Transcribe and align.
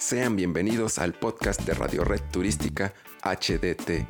Sean 0.00 0.34
bienvenidos 0.34 0.98
al 0.98 1.12
podcast 1.12 1.60
de 1.66 1.74
Radio 1.74 2.04
Red 2.04 2.22
Turística 2.32 2.94
HDT. 3.22 4.06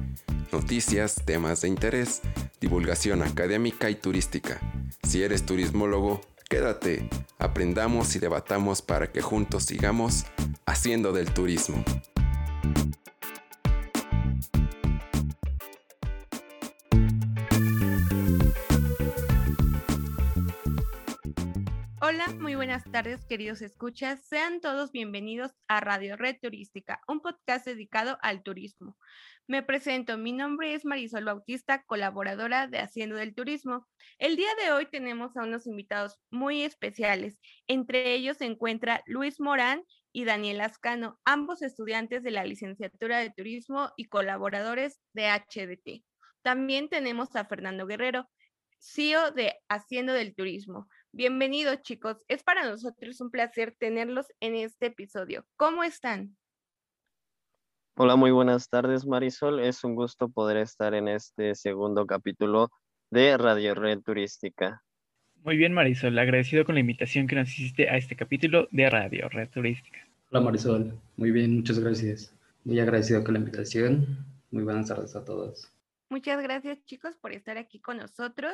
Noticias, 0.52 1.16
temas 1.24 1.62
de 1.62 1.68
interés, 1.68 2.22
divulgación 2.60 3.22
académica 3.22 3.90
y 3.90 3.96
turística. 3.96 4.60
Si 5.02 5.24
eres 5.24 5.44
turismólogo, 5.44 6.20
quédate, 6.48 7.08
aprendamos 7.40 8.14
y 8.14 8.20
debatamos 8.20 8.82
para 8.82 9.10
que 9.10 9.20
juntos 9.20 9.64
sigamos 9.64 10.26
haciendo 10.64 11.12
del 11.12 11.34
turismo. 11.34 11.84
Tardes, 23.02 23.24
queridos 23.24 23.62
escuchas. 23.62 24.22
Sean 24.26 24.60
todos 24.60 24.92
bienvenidos 24.92 25.52
a 25.68 25.80
Radio 25.80 26.18
Red 26.18 26.36
Turística, 26.42 27.00
un 27.08 27.22
podcast 27.22 27.64
dedicado 27.64 28.18
al 28.20 28.42
turismo. 28.42 28.98
Me 29.46 29.62
presento, 29.62 30.18
mi 30.18 30.32
nombre 30.32 30.74
es 30.74 30.84
Marisol 30.84 31.24
Bautista, 31.24 31.82
colaboradora 31.84 32.66
de 32.66 32.78
Haciendo 32.78 33.16
del 33.16 33.34
Turismo. 33.34 33.86
El 34.18 34.36
día 34.36 34.50
de 34.62 34.72
hoy 34.72 34.84
tenemos 34.84 35.34
a 35.38 35.44
unos 35.44 35.66
invitados 35.66 36.18
muy 36.30 36.60
especiales. 36.60 37.40
Entre 37.66 38.12
ellos 38.12 38.36
se 38.36 38.44
encuentra 38.44 39.02
Luis 39.06 39.40
Morán 39.40 39.82
y 40.12 40.26
Daniel 40.26 40.60
Ascano, 40.60 41.18
ambos 41.24 41.62
estudiantes 41.62 42.22
de 42.22 42.32
la 42.32 42.44
licenciatura 42.44 43.20
de 43.20 43.30
Turismo 43.30 43.92
y 43.96 44.08
colaboradores 44.08 45.00
de 45.14 45.30
HDT. 45.30 46.04
También 46.42 46.90
tenemos 46.90 47.34
a 47.34 47.46
Fernando 47.46 47.86
Guerrero, 47.86 48.28
CEO 48.80 49.30
de 49.30 49.54
Haciendo 49.68 50.14
del 50.14 50.34
Turismo. 50.34 50.88
Bienvenidos 51.12 51.82
chicos, 51.82 52.16
es 52.28 52.42
para 52.42 52.64
nosotros 52.64 53.20
un 53.20 53.30
placer 53.30 53.76
tenerlos 53.78 54.26
en 54.40 54.54
este 54.54 54.86
episodio. 54.86 55.44
¿Cómo 55.56 55.84
están? 55.84 56.34
Hola, 57.96 58.16
muy 58.16 58.30
buenas 58.30 58.70
tardes 58.70 59.04
Marisol. 59.04 59.60
Es 59.60 59.84
un 59.84 59.94
gusto 59.94 60.30
poder 60.30 60.56
estar 60.56 60.94
en 60.94 61.08
este 61.08 61.54
segundo 61.54 62.06
capítulo 62.06 62.70
de 63.10 63.36
Radio 63.36 63.74
Red 63.74 64.00
Turística. 64.00 64.82
Muy 65.42 65.58
bien 65.58 65.74
Marisol, 65.74 66.18
agradecido 66.18 66.64
con 66.64 66.74
la 66.74 66.80
invitación 66.80 67.26
que 67.26 67.36
nos 67.36 67.50
hiciste 67.50 67.90
a 67.90 67.98
este 67.98 68.16
capítulo 68.16 68.66
de 68.70 68.88
Radio 68.88 69.28
Red 69.28 69.50
Turística. 69.50 69.98
Hola 70.30 70.40
Marisol, 70.40 70.98
muy 71.18 71.30
bien, 71.32 71.56
muchas 71.56 71.78
gracias. 71.78 72.34
Muy 72.64 72.80
agradecido 72.80 73.22
con 73.24 73.34
la 73.34 73.40
invitación. 73.40 74.24
Muy 74.50 74.62
buenas 74.62 74.88
tardes 74.88 75.14
a 75.14 75.22
todos. 75.22 75.70
Muchas 76.10 76.42
gracias 76.42 76.84
chicos 76.86 77.16
por 77.18 77.32
estar 77.32 77.56
aquí 77.56 77.80
con 77.80 77.98
nosotros. 77.98 78.52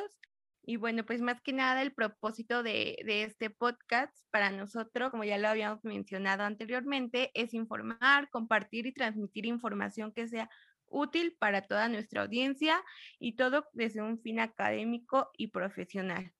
Y 0.61 0.77
bueno, 0.77 1.03
pues 1.03 1.21
más 1.21 1.41
que 1.41 1.53
nada 1.53 1.81
el 1.81 1.91
propósito 1.91 2.61
de, 2.61 2.97
este 3.07 3.49
podcast 3.49 4.15
para 4.29 4.51
nosotros, 4.51 5.09
como 5.09 5.23
ya 5.23 5.39
lo 5.39 5.47
habíamos 5.47 5.83
mencionado 5.83 6.43
anteriormente, 6.43 7.31
es 7.33 7.55
informar, 7.55 8.29
compartir 8.29 8.85
y 8.85 8.93
transmitir 8.93 9.47
información 9.47 10.13
que 10.13 10.27
sea 10.27 10.51
útil 10.85 11.35
para 11.39 11.63
toda 11.63 11.89
nuestra 11.89 12.21
audiencia 12.21 12.83
y 13.17 13.35
todo 13.35 13.65
desde 13.73 14.03
un 14.03 14.21
fin 14.21 14.39
académico 14.39 15.31
y 15.35 15.47
profesional. 15.47 16.31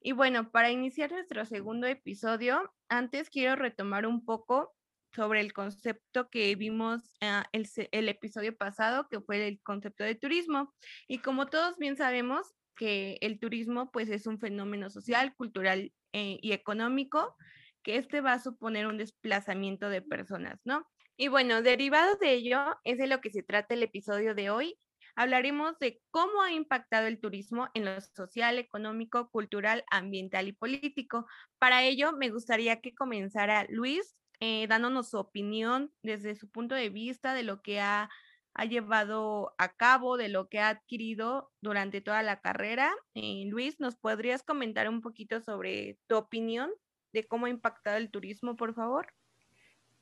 Y 0.00 0.12
bueno, 0.12 0.50
para 0.50 0.72
iniciar 0.72 1.12
nuestro 1.12 1.46
segundo 1.46 1.86
episodio, 1.86 2.74
antes 2.88 3.30
quiero 3.30 3.54
retomar 3.54 4.04
un 4.04 4.24
poco 4.24 4.75
sobre 5.16 5.40
el 5.40 5.52
concepto 5.52 6.28
que 6.28 6.54
vimos 6.54 7.02
ah, 7.22 7.46
el, 7.52 7.66
el, 7.90 8.08
episodio 8.08 8.56
pasado, 8.56 9.08
que 9.08 9.20
fue 9.20 9.48
el 9.48 9.60
concepto 9.62 10.04
de 10.04 10.14
turismo. 10.14 10.74
Y 11.08 11.18
como 11.18 11.46
todos 11.46 11.78
bien 11.78 11.96
sabemos, 11.96 12.54
que 12.76 13.18
el 13.22 13.40
turismo 13.40 13.90
pues 13.90 14.08
es 14.10 14.26
un 14.26 14.38
fenómeno 14.38 14.90
social, 14.90 15.34
cultural 15.34 15.92
eh, 16.12 16.38
y 16.40 16.52
económico, 16.52 17.34
que 17.82 17.96
este 17.96 18.20
va 18.20 18.34
a 18.34 18.42
suponer 18.42 18.86
un 18.86 18.98
desplazamiento 18.98 19.88
de 19.88 20.02
personas, 20.02 20.60
¿no? 20.64 20.86
Y 21.16 21.28
bueno, 21.28 21.62
derivado 21.62 22.16
de 22.16 22.32
ello 22.34 22.76
es 22.84 22.98
de 22.98 23.06
lo 23.06 23.20
que 23.20 23.30
se 23.30 23.42
trata 23.42 23.74
el 23.74 23.82
episodio 23.82 24.34
de 24.34 24.50
hoy. 24.50 24.78
Hablaremos 25.14 25.78
de 25.78 26.02
cómo 26.10 26.42
ha 26.42 26.52
impactado 26.52 27.06
el 27.06 27.18
turismo 27.18 27.68
en 27.72 27.86
lo 27.86 27.98
social, 28.02 28.58
económico, 28.58 29.30
cultural, 29.30 29.82
ambiental 29.90 30.46
y 30.48 30.52
político. 30.52 31.26
Para 31.58 31.84
ello, 31.84 32.12
me 32.12 32.28
gustaría 32.28 32.82
que 32.82 32.94
comenzara 32.94 33.64
Luis 33.70 34.14
eh, 34.40 34.66
dándonos 34.68 35.08
su 35.10 35.18
opinión 35.18 35.92
desde 36.02 36.34
su 36.34 36.50
punto 36.50 36.74
de 36.74 36.90
vista 36.90 37.34
de 37.34 37.42
lo 37.42 37.62
que 37.62 37.80
ha 37.80 38.08
ha 38.58 38.64
llevado 38.64 39.54
a 39.58 39.76
cabo, 39.76 40.16
de 40.16 40.30
lo 40.30 40.48
que 40.48 40.60
ha 40.60 40.70
adquirido 40.70 41.50
durante 41.60 42.00
toda 42.00 42.22
la 42.22 42.40
carrera. 42.40 42.90
Eh, 43.14 43.44
Luis, 43.48 43.80
¿nos 43.80 43.96
podrías 43.96 44.42
comentar 44.42 44.88
un 44.88 45.02
poquito 45.02 45.42
sobre 45.42 45.98
tu 46.06 46.16
opinión 46.16 46.70
de 47.12 47.24
cómo 47.24 47.46
ha 47.46 47.50
impactado 47.50 47.98
el 47.98 48.10
turismo, 48.10 48.56
por 48.56 48.74
favor? 48.74 49.12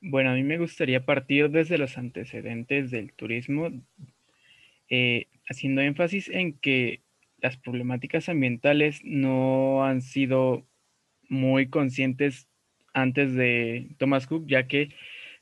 Bueno, 0.01 0.31
a 0.31 0.35
mí 0.35 0.45
me 0.45 0.59
gustaría 0.59 1.05
partir 1.05 1.51
desde 1.51 1.79
los 1.79 1.99
antecedentes 1.99 2.93
del 2.93 3.13
turismo, 3.13 3.71
eh, 4.89 5.27
haciendo 5.49 5.81
énfasis 5.81 6.29
en 6.29 6.57
que 6.57 7.03
las 7.39 7.57
problemáticas 7.57 8.29
ambientales 8.29 9.01
no 9.03 9.85
han 9.85 10.01
sido 10.01 10.65
muy 11.29 11.69
conscientes 11.69 12.49
antes 12.95 13.35
de 13.35 13.95
Thomas 13.99 14.27
Cook, 14.27 14.47
ya 14.47 14.67
que 14.67 14.91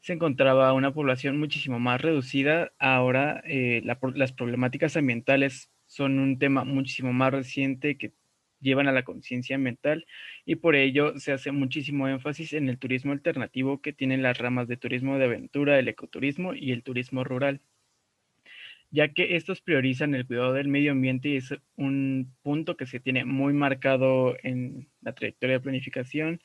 se 0.01 0.15
encontraba 0.15 0.73
una 0.73 0.93
población 0.93 1.39
muchísimo 1.39 1.79
más 1.79 2.01
reducida. 2.01 2.73
Ahora 2.79 3.43
eh, 3.47 3.83
las 3.85 4.33
problemáticas 4.33 4.97
ambientales 4.97 5.71
son 5.87 6.19
un 6.19 6.39
tema 6.39 6.65
muchísimo 6.65 7.13
más 7.13 7.33
reciente 7.33 7.97
que 7.97 8.13
llevan 8.61 8.89
a 8.89 8.93
la 8.93 9.05
conciencia 9.05 9.57
ambiental 9.57 10.07
y 10.47 10.57
por 10.57 10.77
ello 10.77 11.19
se 11.19 11.33
hace 11.33 11.53
muchísimo 11.53 12.09
énfasis 12.09 12.53
en 12.55 12.69
el 12.69 12.79
turismo 12.79 13.13
alternativo 13.13 13.83
que 13.83 13.93
tienen 13.93 14.23
las 14.23 14.39
ramas 14.39 14.69
de 14.69 14.77
turismo 14.77 15.19
de 15.19 15.27
aventura, 15.27 15.79
el 15.79 15.89
ecoturismo 15.89 16.55
y 16.55 16.73
el 16.73 16.83
turismo 16.83 17.25
rural, 17.25 17.61
ya 18.91 19.09
que 19.13 19.37
estos 19.37 19.61
priorizan 19.61 20.15
el 20.15 20.27
cuidado 20.27 20.53
del 20.53 20.69
medio 20.69 20.93
ambiente 20.93 21.31
y 21.31 21.37
es 21.37 21.55
un 21.77 22.35
punto 22.43 22.77
que 22.77 22.87
se 22.87 23.01
tiene 23.01 23.25
muy 23.25 23.53
marcado 23.53 24.37
en 24.43 24.89
la 25.01 25.15
trayectoria 25.15 25.57
de 25.57 25.63
planificación 25.63 26.41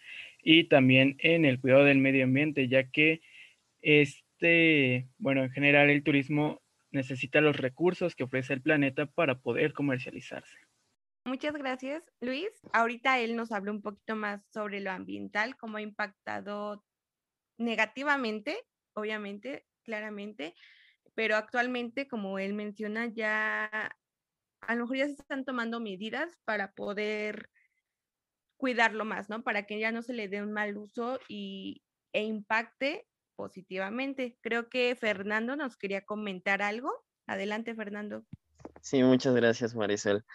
y 0.50 0.69
también 0.69 1.18
en 1.19 1.44
el 1.44 1.59
cuidado 1.59 1.84
del 1.84 1.97
medio 1.97 2.24
ambiente, 2.24 2.69
ya 2.69 2.90
que 2.90 3.19
este, 3.81 5.09
bueno, 5.18 5.44
en 5.44 5.52
general 5.52 5.90
el 5.90 6.06
turismo 6.06 6.62
necesita 6.90 7.41
los 7.41 7.58
recursos 7.58 8.16
que 8.16 8.24
ofrece 8.24 8.53
el 8.53 8.62
planeta 8.62 9.07
para 9.07 9.41
poder 9.41 9.74
comercializarse. 9.74 10.57
Muchas 11.25 11.53
gracias, 11.53 12.02
Luis. 12.22 12.47
Ahorita 12.72 13.19
él 13.19 13.36
nos 13.36 13.52
habló 13.52 13.74
un 13.74 13.81
poquito 13.81 14.16
más 14.16 14.41
sobre 14.53 14.80
lo 14.80 14.90
ambiental, 14.90 15.57
cómo 15.57 15.75
ha 15.78 15.81
impactado 15.81 16.81
negativamente, 17.57 18.57
obviamente, 18.94 19.66
claramente, 19.84 20.53
pero 21.13 21.36
actualmente, 21.36 22.07
como 22.07 22.40
él 22.40 22.53
menciona, 22.53 23.07
ya 23.07 23.91
a 24.62 24.75
lo 24.75 24.84
mejor 24.84 24.96
ya 24.96 25.07
se 25.07 25.22
están 25.22 25.44
tomando 25.44 25.81
medidas 25.81 26.38
para 26.46 26.72
poder 26.72 27.50
cuidarlo 28.57 29.06
más, 29.06 29.29
¿no? 29.29 29.44
Para 29.44 29.63
que 29.63 29.79
ya 29.79 29.91
no 29.91 30.01
se 30.01 30.13
le 30.13 30.28
dé 30.28 30.41
un 30.41 30.51
mal 30.51 30.78
uso 30.78 31.19
y, 31.28 31.81
e 32.13 32.23
impacte 32.23 33.07
positivamente. 33.35 34.38
Creo 34.41 34.69
que 34.69 34.95
Fernando 34.95 35.56
nos 35.56 35.78
quería 35.78 36.01
comentar 36.01 36.62
algo. 36.62 36.91
Adelante, 37.28 37.75
Fernando. 37.75 38.25
Sí, 38.81 39.03
muchas 39.03 39.35
gracias, 39.35 39.75
Marisol. 39.75 40.25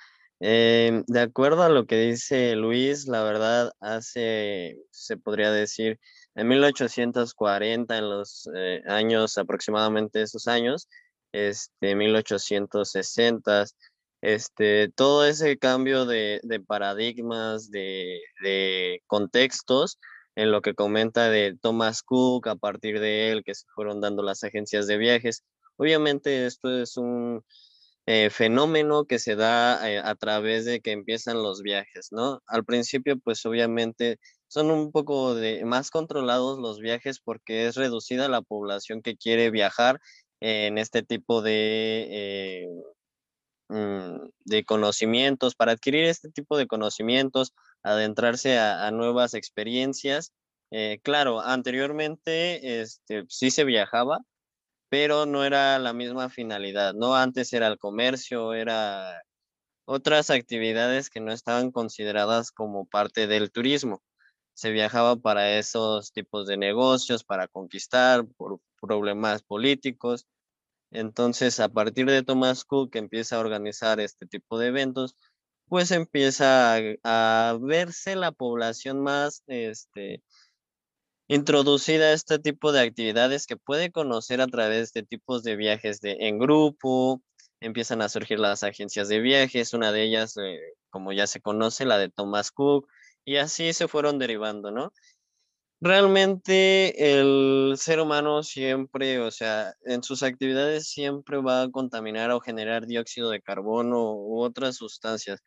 Em, 0.40 1.04
de 1.06 1.20
acuerdo 1.20 1.62
a 1.62 1.68
lo 1.68 1.86
que 1.86 1.96
dice 1.96 2.56
Luis, 2.56 3.06
la 3.06 3.22
verdad, 3.22 3.72
hace, 3.80 4.76
se 4.90 5.16
podría 5.16 5.52
decir, 5.52 6.00
en 6.34 6.48
1840, 6.48 7.96
en 7.96 8.10
los 8.10 8.48
eh, 8.54 8.82
años 8.86 9.38
aproximadamente 9.38 10.22
esos 10.22 10.48
años, 10.48 10.88
este, 11.32 11.94
1860, 11.94 13.66
este, 14.22 14.88
todo 14.88 15.26
ese 15.26 15.58
cambio 15.58 16.06
de, 16.06 16.40
de 16.44 16.60
paradigmas, 16.60 17.70
de, 17.70 18.20
de 18.42 19.02
contextos, 19.06 19.98
en 20.36 20.50
lo 20.50 20.62
que 20.62 20.74
comenta 20.74 21.28
de 21.28 21.56
Thomas 21.60 22.02
Cook, 22.02 22.48
a 22.48 22.56
partir 22.56 23.00
de 23.00 23.30
él 23.32 23.44
que 23.44 23.54
se 23.54 23.66
fueron 23.74 24.00
dando 24.00 24.22
las 24.22 24.44
agencias 24.44 24.86
de 24.86 24.96
viajes. 24.96 25.44
Obviamente 25.76 26.46
esto 26.46 26.80
es 26.80 26.96
un 26.96 27.44
eh, 28.06 28.30
fenómeno 28.30 29.04
que 29.04 29.18
se 29.18 29.36
da 29.36 29.90
eh, 29.90 29.98
a 29.98 30.14
través 30.14 30.64
de 30.64 30.80
que 30.80 30.92
empiezan 30.92 31.42
los 31.42 31.62
viajes, 31.62 32.08
¿no? 32.10 32.40
Al 32.46 32.64
principio, 32.64 33.18
pues 33.18 33.44
obviamente 33.46 34.18
son 34.48 34.70
un 34.70 34.92
poco 34.92 35.34
de, 35.34 35.64
más 35.64 35.90
controlados 35.90 36.58
los 36.58 36.80
viajes 36.80 37.20
porque 37.20 37.66
es 37.66 37.76
reducida 37.76 38.28
la 38.28 38.42
población 38.42 39.02
que 39.02 39.16
quiere 39.16 39.50
viajar 39.50 40.00
en 40.40 40.78
este 40.78 41.02
tipo 41.02 41.42
de, 41.42 42.08
eh, 42.10 42.68
de 43.68 44.64
conocimientos, 44.64 45.54
para 45.54 45.72
adquirir 45.72 46.04
este 46.04 46.30
tipo 46.30 46.56
de 46.56 46.66
conocimientos, 46.66 47.54
adentrarse 47.82 48.58
a, 48.58 48.90
nuevas 48.90 49.34
experiencias. 49.34 50.32
Eh, 50.70 51.00
claro, 51.02 51.40
anteriormente 51.40 52.80
este, 52.80 53.24
sí 53.28 53.50
se 53.50 53.64
viajaba, 53.64 54.18
pero 54.88 55.26
no 55.26 55.44
era 55.44 55.78
la 55.78 55.92
misma 55.92 56.28
finalidad, 56.28 56.94
¿no? 56.94 57.16
Antes 57.16 57.52
era 57.52 57.68
el 57.68 57.78
comercio, 57.78 58.54
era 58.54 59.22
otras 59.86 60.30
actividades 60.30 61.10
que 61.10 61.20
no 61.20 61.32
estaban 61.32 61.70
consideradas 61.70 62.50
como 62.52 62.86
parte 62.86 63.26
del 63.26 63.50
turismo. 63.50 64.02
se 64.54 64.70
viajaba 64.70 65.16
para 65.16 65.58
esos 65.58 66.12
tipos 66.12 66.46
de 66.46 66.58
negocios, 66.58 67.24
para 67.24 67.48
conquistar 67.48 68.26
por 68.36 68.60
problemas 68.80 69.42
políticos. 69.42 70.26
Entonces, 70.92 71.58
a 71.60 71.68
partir 71.68 72.06
de 72.06 72.22
Thomas 72.22 72.64
Cook 72.64 72.92
que 72.92 72.98
empieza 72.98 73.36
a 73.36 73.40
organizar 73.40 74.00
este 74.00 74.26
tipo 74.26 74.58
de 74.58 74.68
eventos, 74.68 75.16
pues 75.66 75.90
empieza 75.90 76.76
a, 77.04 77.58
verse 77.60 78.14
la 78.16 78.32
población 78.32 79.02
más 79.02 79.42
este, 79.46 80.22
introducida 81.28 82.06
a 82.06 82.12
este 82.12 82.38
tipo 82.38 82.72
de 82.72 82.82
actividades 82.82 83.46
que 83.46 83.56
puede 83.56 83.90
conocer 83.90 84.40
a 84.42 84.46
través 84.48 84.92
de 84.92 85.02
tipos 85.02 85.42
de 85.42 85.56
viajes 85.56 86.00
de, 86.00 86.16
en 86.20 86.38
grupo, 86.38 87.22
empiezan 87.60 88.02
a 88.02 88.08
surgir 88.10 88.38
las 88.38 88.62
agencias 88.62 89.08
de 89.08 89.20
viajes, 89.20 89.72
una 89.72 89.92
de 89.92 90.02
ellas, 90.02 90.36
eh, 90.36 90.60
como 90.90 91.12
ya 91.12 91.26
se 91.26 91.40
conoce, 91.40 91.86
la 91.86 91.96
de 91.98 92.10
Thomas 92.10 92.50
Cook, 92.50 92.86
y 93.24 93.36
así 93.36 93.72
se 93.72 93.88
fueron 93.88 94.18
derivando, 94.18 94.70
¿no? 94.72 94.92
Realmente 95.84 97.10
el 97.10 97.74
ser 97.76 97.98
humano 97.98 98.44
siempre, 98.44 99.18
o 99.18 99.32
sea, 99.32 99.74
en 99.84 100.04
sus 100.04 100.22
actividades 100.22 100.88
siempre 100.88 101.38
va 101.38 101.62
a 101.62 101.70
contaminar 101.72 102.30
o 102.30 102.38
generar 102.38 102.86
dióxido 102.86 103.30
de 103.30 103.42
carbono 103.42 104.14
u 104.14 104.40
otras 104.42 104.76
sustancias. 104.76 105.42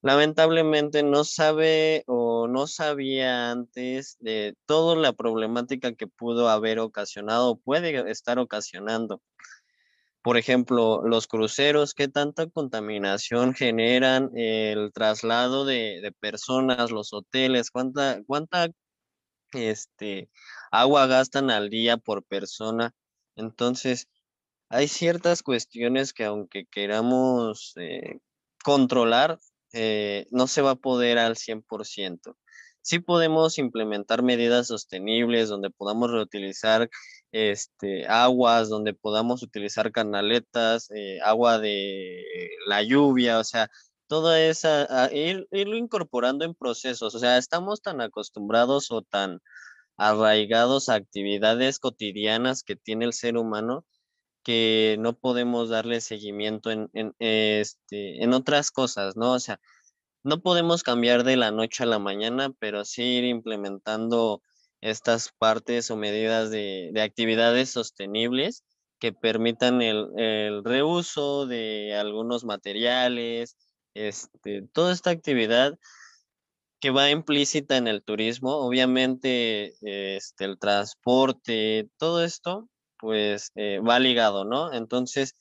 Lamentablemente 0.00 1.02
no 1.02 1.24
sabe 1.24 2.04
o 2.06 2.48
no 2.48 2.66
sabía 2.66 3.50
antes 3.50 4.16
de 4.18 4.54
toda 4.64 4.96
la 4.96 5.12
problemática 5.12 5.92
que 5.94 6.06
pudo 6.06 6.48
haber 6.48 6.78
ocasionado 6.78 7.50
o 7.50 7.58
puede 7.58 8.10
estar 8.10 8.38
ocasionando. 8.38 9.20
Por 10.22 10.38
ejemplo, 10.38 11.02
los 11.06 11.26
cruceros, 11.26 11.92
qué 11.92 12.08
tanta 12.08 12.48
contaminación 12.48 13.52
generan, 13.52 14.30
el 14.34 14.90
traslado 14.94 15.66
de, 15.66 16.14
personas, 16.18 16.90
los 16.90 17.12
hoteles, 17.12 17.70
cuánta, 17.70 18.22
cuánta 18.26 18.68
este, 19.52 20.30
agua 20.70 21.06
gastan 21.06 21.50
al 21.50 21.70
día 21.70 21.96
por 21.96 22.24
persona. 22.24 22.94
Entonces, 23.36 24.08
hay 24.68 24.88
ciertas 24.88 25.42
cuestiones 25.42 26.12
que 26.12 26.24
aunque 26.24 26.66
queramos 26.66 27.72
eh, 27.76 28.18
controlar, 28.64 29.38
eh, 29.72 30.26
no 30.30 30.46
se 30.46 30.62
va 30.62 30.72
a 30.72 30.76
poder 30.76 31.18
al 31.18 31.36
100%. 31.36 32.36
Sí 32.82 33.00
podemos 33.00 33.58
implementar 33.58 34.22
medidas 34.22 34.68
sostenibles 34.68 35.48
donde 35.48 35.70
podamos 35.70 36.10
reutilizar 36.10 36.88
este, 37.32 38.06
aguas, 38.06 38.68
donde 38.68 38.94
podamos 38.94 39.42
utilizar 39.42 39.92
canaletas, 39.92 40.90
eh, 40.94 41.18
agua 41.22 41.58
de 41.58 42.24
la 42.66 42.82
lluvia, 42.82 43.38
o 43.38 43.44
sea, 43.44 43.70
toda 44.08 44.40
esa, 44.40 45.10
ir, 45.12 45.46
irlo 45.52 45.76
incorporando 45.76 46.44
en 46.44 46.54
procesos, 46.54 47.14
o 47.14 47.18
sea, 47.18 47.38
estamos 47.38 47.82
tan 47.82 48.00
acostumbrados 48.00 48.90
o 48.90 49.02
tan 49.02 49.40
arraigados 49.96 50.88
a 50.88 50.94
actividades 50.94 51.78
cotidianas 51.78 52.62
que 52.62 52.76
tiene 52.76 53.06
el 53.06 53.12
ser 53.12 53.36
humano 53.36 53.84
que 54.42 54.96
no 55.00 55.18
podemos 55.18 55.70
darle 55.70 56.00
seguimiento 56.00 56.70
en, 56.70 56.88
en, 56.92 57.14
este, 57.18 58.22
en 58.22 58.32
otras 58.32 58.70
cosas, 58.70 59.16
¿no? 59.16 59.32
O 59.32 59.40
sea, 59.40 59.60
no 60.26 60.40
podemos 60.40 60.82
cambiar 60.82 61.24
de 61.24 61.36
la 61.36 61.52
noche 61.52 61.84
a 61.84 61.86
la 61.86 62.00
mañana, 62.00 62.52
pero 62.58 62.84
sí 62.84 63.02
ir 63.02 63.24
implementando 63.24 64.42
estas 64.80 65.32
partes 65.38 65.90
o 65.90 65.96
medidas 65.96 66.50
de, 66.50 66.92
actividades 67.00 67.70
sostenibles 67.70 68.64
que 68.98 69.12
permitan 69.12 69.82
el, 69.82 70.64
reuso 70.64 71.46
de 71.46 71.94
algunos 71.94 72.44
materiales, 72.44 73.56
este, 73.96 74.62
toda 74.72 74.92
esta 74.92 75.10
actividad 75.10 75.78
que 76.80 76.90
va 76.90 77.10
implícita 77.10 77.76
en 77.76 77.88
el 77.88 78.02
turismo, 78.02 78.56
obviamente 78.56 79.74
este, 79.82 80.44
el 80.44 80.58
transporte, 80.58 81.88
todo 81.98 82.24
esto, 82.24 82.68
pues 82.98 83.50
eh, 83.54 83.80
va 83.80 83.98
ligado, 83.98 84.44
¿no? 84.44 84.72
Entonces, 84.72 85.34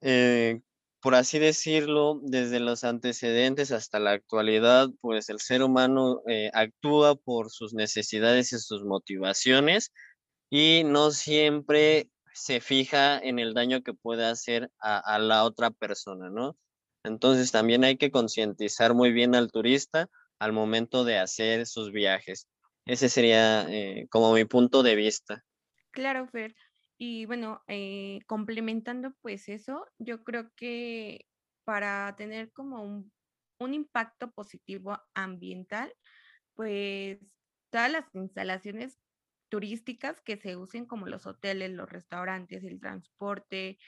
eh, 0.00 0.60
por 1.00 1.16
así 1.16 1.38
decirlo, 1.40 2.20
desde 2.22 2.60
los 2.60 2.84
antecedentes 2.84 3.72
hasta 3.72 3.98
la 3.98 4.12
actualidad, 4.12 4.88
pues 5.00 5.28
el 5.30 5.40
ser 5.40 5.62
humano 5.62 6.22
eh, 6.28 6.50
actúa 6.54 7.16
por 7.16 7.50
sus 7.50 7.74
necesidades 7.74 8.52
y 8.52 8.58
sus 8.58 8.84
motivaciones 8.84 9.92
y 10.48 10.84
no 10.84 11.10
siempre 11.10 12.08
se 12.34 12.60
fija 12.60 13.18
en 13.18 13.38
el 13.38 13.54
daño 13.54 13.82
que 13.82 13.94
puede 13.94 14.26
hacer 14.26 14.70
a, 14.78 15.18
la 15.18 15.44
otra 15.44 15.70
persona, 15.70 16.30
¿no? 16.30 16.56
Entonces 17.04 17.50
también 17.52 17.84
hay 17.84 17.96
que 17.96 18.10
concientizar 18.10 18.94
muy 18.94 19.12
bien 19.12 19.34
al 19.34 19.50
turista 19.50 20.08
al 20.38 20.52
momento 20.52 21.04
de 21.04 21.18
hacer 21.18 21.66
sus 21.66 21.92
viajes. 21.92 22.48
Ese 22.84 23.08
sería 23.08 23.64
eh, 23.70 24.08
como 24.10 24.32
mi 24.34 24.44
punto 24.44 24.82
de 24.82 24.96
vista. 24.96 25.44
Claro, 25.92 26.26
Fer. 26.26 26.54
Y 26.98 27.26
bueno, 27.26 27.62
eh, 27.68 28.20
complementando 28.26 29.12
pues 29.20 29.48
eso, 29.48 29.86
yo 29.98 30.24
creo 30.24 30.50
que 30.56 31.26
para 31.64 32.14
tener 32.16 32.50
como 32.52 32.82
un, 32.82 33.12
un 33.58 33.74
impacto 33.74 34.32
positivo 34.32 34.98
ambiental, 35.14 35.92
pues 36.54 37.18
todas 37.70 37.90
las 37.90 38.04
instalaciones 38.14 38.98
turísticas 39.48 40.20
que 40.20 40.36
se 40.36 40.56
usen 40.56 40.86
como 40.86 41.06
los 41.06 41.26
hoteles, 41.26 41.70
los 41.70 41.90
restaurantes, 41.90 42.64
el 42.64 42.80
transporte, 42.80 43.78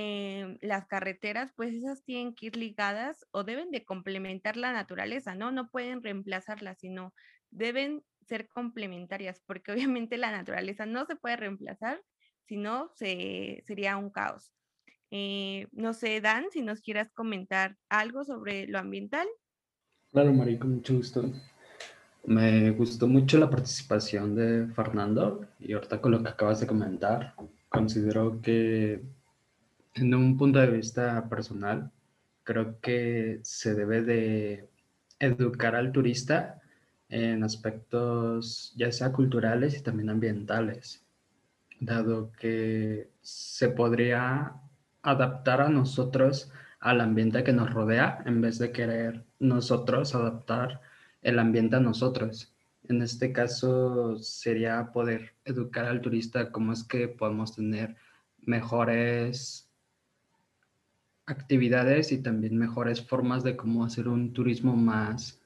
em, 0.00 0.58
las 0.60 0.86
carreteras, 0.86 1.52
pues 1.56 1.74
esas 1.74 2.04
tienen 2.04 2.32
que 2.32 2.46
ir 2.46 2.56
ligadas 2.56 3.26
o 3.32 3.42
deben 3.42 3.72
de 3.72 3.84
complementar 3.84 4.56
la 4.56 4.72
naturaleza, 4.72 5.34
¿no? 5.34 5.50
No 5.50 5.70
pueden 5.70 6.04
reemplazarla, 6.04 6.76
sino 6.76 7.12
deben 7.50 8.04
ser 8.24 8.48
complementarias, 8.48 9.42
porque 9.44 9.72
obviamente 9.72 10.16
la 10.16 10.30
naturaleza 10.30 10.86
no 10.86 11.04
se 11.04 11.16
puede 11.16 11.36
reemplazar, 11.36 12.00
si 12.46 12.56
no, 12.56 12.92
sería 12.94 13.96
un 13.96 14.10
caos. 14.10 14.52
Eh, 15.10 15.66
no 15.72 15.92
sé, 15.94 16.20
Dan, 16.20 16.44
si 16.52 16.62
nos 16.62 16.80
quieras 16.80 17.10
comentar 17.12 17.76
algo 17.88 18.24
sobre 18.24 18.68
lo 18.68 18.78
ambiental. 18.78 19.26
Claro, 20.12 20.32
María, 20.32 20.60
con 20.60 20.76
mucho 20.76 20.94
gusto. 20.94 21.32
Me 22.24 22.70
gustó 22.70 23.08
mucho 23.08 23.36
la 23.36 23.50
participación 23.50 24.36
de 24.36 24.68
Fernando 24.74 25.44
y 25.58 25.72
ahorita 25.72 26.00
con 26.00 26.12
lo 26.12 26.22
que 26.22 26.28
acabas 26.28 26.60
de 26.60 26.68
comentar, 26.68 27.34
considero 27.68 28.40
que 28.40 29.02
en 30.00 30.14
un 30.14 30.36
punto 30.36 30.58
de 30.60 30.68
vista 30.68 31.28
personal, 31.28 31.90
creo 32.44 32.80
que 32.80 33.40
se 33.42 33.74
debe 33.74 34.02
de 34.02 34.68
educar 35.18 35.74
al 35.76 35.92
turista 35.92 36.60
en 37.08 37.42
aspectos 37.44 38.72
ya 38.76 38.92
sea 38.92 39.12
culturales 39.12 39.76
y 39.76 39.82
también 39.82 40.10
ambientales 40.10 41.08
dado 41.80 42.32
que 42.32 43.10
se 43.20 43.68
podría 43.68 44.54
adaptar 45.02 45.60
a 45.60 45.68
nosotros 45.68 46.50
al 46.80 47.00
ambiente 47.00 47.44
que 47.44 47.52
nos 47.52 47.72
rodea 47.72 48.22
en 48.26 48.40
vez 48.40 48.58
de 48.58 48.72
querer 48.72 49.24
nosotros 49.38 50.14
adaptar 50.14 50.80
el 51.22 51.38
ambiente 51.38 51.76
a 51.76 51.80
nosotros. 51.80 52.54
En 52.84 53.02
este 53.02 53.32
caso 53.32 54.18
sería 54.18 54.92
poder 54.92 55.34
educar 55.44 55.84
al 55.84 56.00
turista 56.00 56.50
cómo 56.50 56.72
es 56.72 56.84
que 56.84 57.08
podemos 57.08 57.54
tener 57.54 57.96
mejores 58.38 59.67
actividades 61.28 62.12
y 62.12 62.18
también 62.22 62.56
mejores 62.56 63.00
formas 63.06 63.44
de 63.44 63.56
cómo 63.56 63.84
hacer 63.84 64.08
un 64.08 64.32
turismo 64.32 64.74
más, 64.74 65.40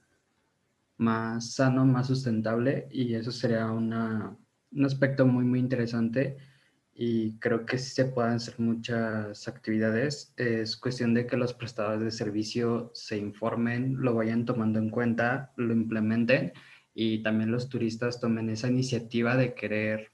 más 0.97 1.55
sano, 1.55 1.85
más 1.85 2.07
sustentable 2.07 2.89
y 2.91 3.15
eso 3.15 3.33
sería 3.33 3.71
una 3.71 4.37
un 4.75 4.85
aspecto 4.85 5.27
muy, 5.27 5.45
muy 5.45 5.59
interesante 5.59 6.39
y 6.95 7.39
creo 7.39 7.65
que 7.65 7.79
sí 7.79 7.91
se 7.95 8.05
pueden 8.07 8.35
hacer 8.35 8.59
muchas 8.59 9.49
actividades. 9.49 10.33
Es 10.37 10.77
cuestión 10.77 11.15
de 11.15 11.27
que 11.27 11.37
los 11.37 11.55
prestadores 11.55 12.03
de 12.03 12.11
servicio 12.11 12.91
se 12.95 13.17
informen, 13.19 13.97
lo 13.99 14.15
vayan 14.15 14.45
tomando 14.45 14.79
en 14.79 14.91
cuenta, 14.91 15.53
lo 15.57 15.73
implementen 15.73 16.53
y 16.95 17.23
también 17.23 17.51
los 17.51 17.69
turistas 17.69 18.21
tomen 18.21 18.51
esa 18.51 18.69
iniciativa 18.69 19.37
de 19.37 19.55
querer 19.55 20.11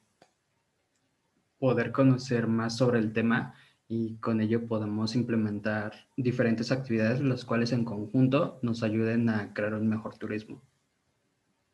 poder 1.59 1.91
conocer 1.91 2.47
más 2.47 2.77
sobre 2.77 3.01
el 3.01 3.13
tema 3.13 3.55
y 3.89 4.17
con 4.19 4.43
ello 4.43 4.67
podemos 4.67 5.17
implementar 5.17 6.07
diferentes 6.17 6.71
actividades, 6.71 7.21
las 7.21 7.47
cuales 7.47 7.73
en 7.73 7.87
conjunto 7.87 8.59
nos 8.63 8.83
ayuden 8.83 9.31
a 9.31 9.55
crear 9.55 9.75
un 9.75 9.89
mejor 9.89 10.19
turismo. 10.19 10.63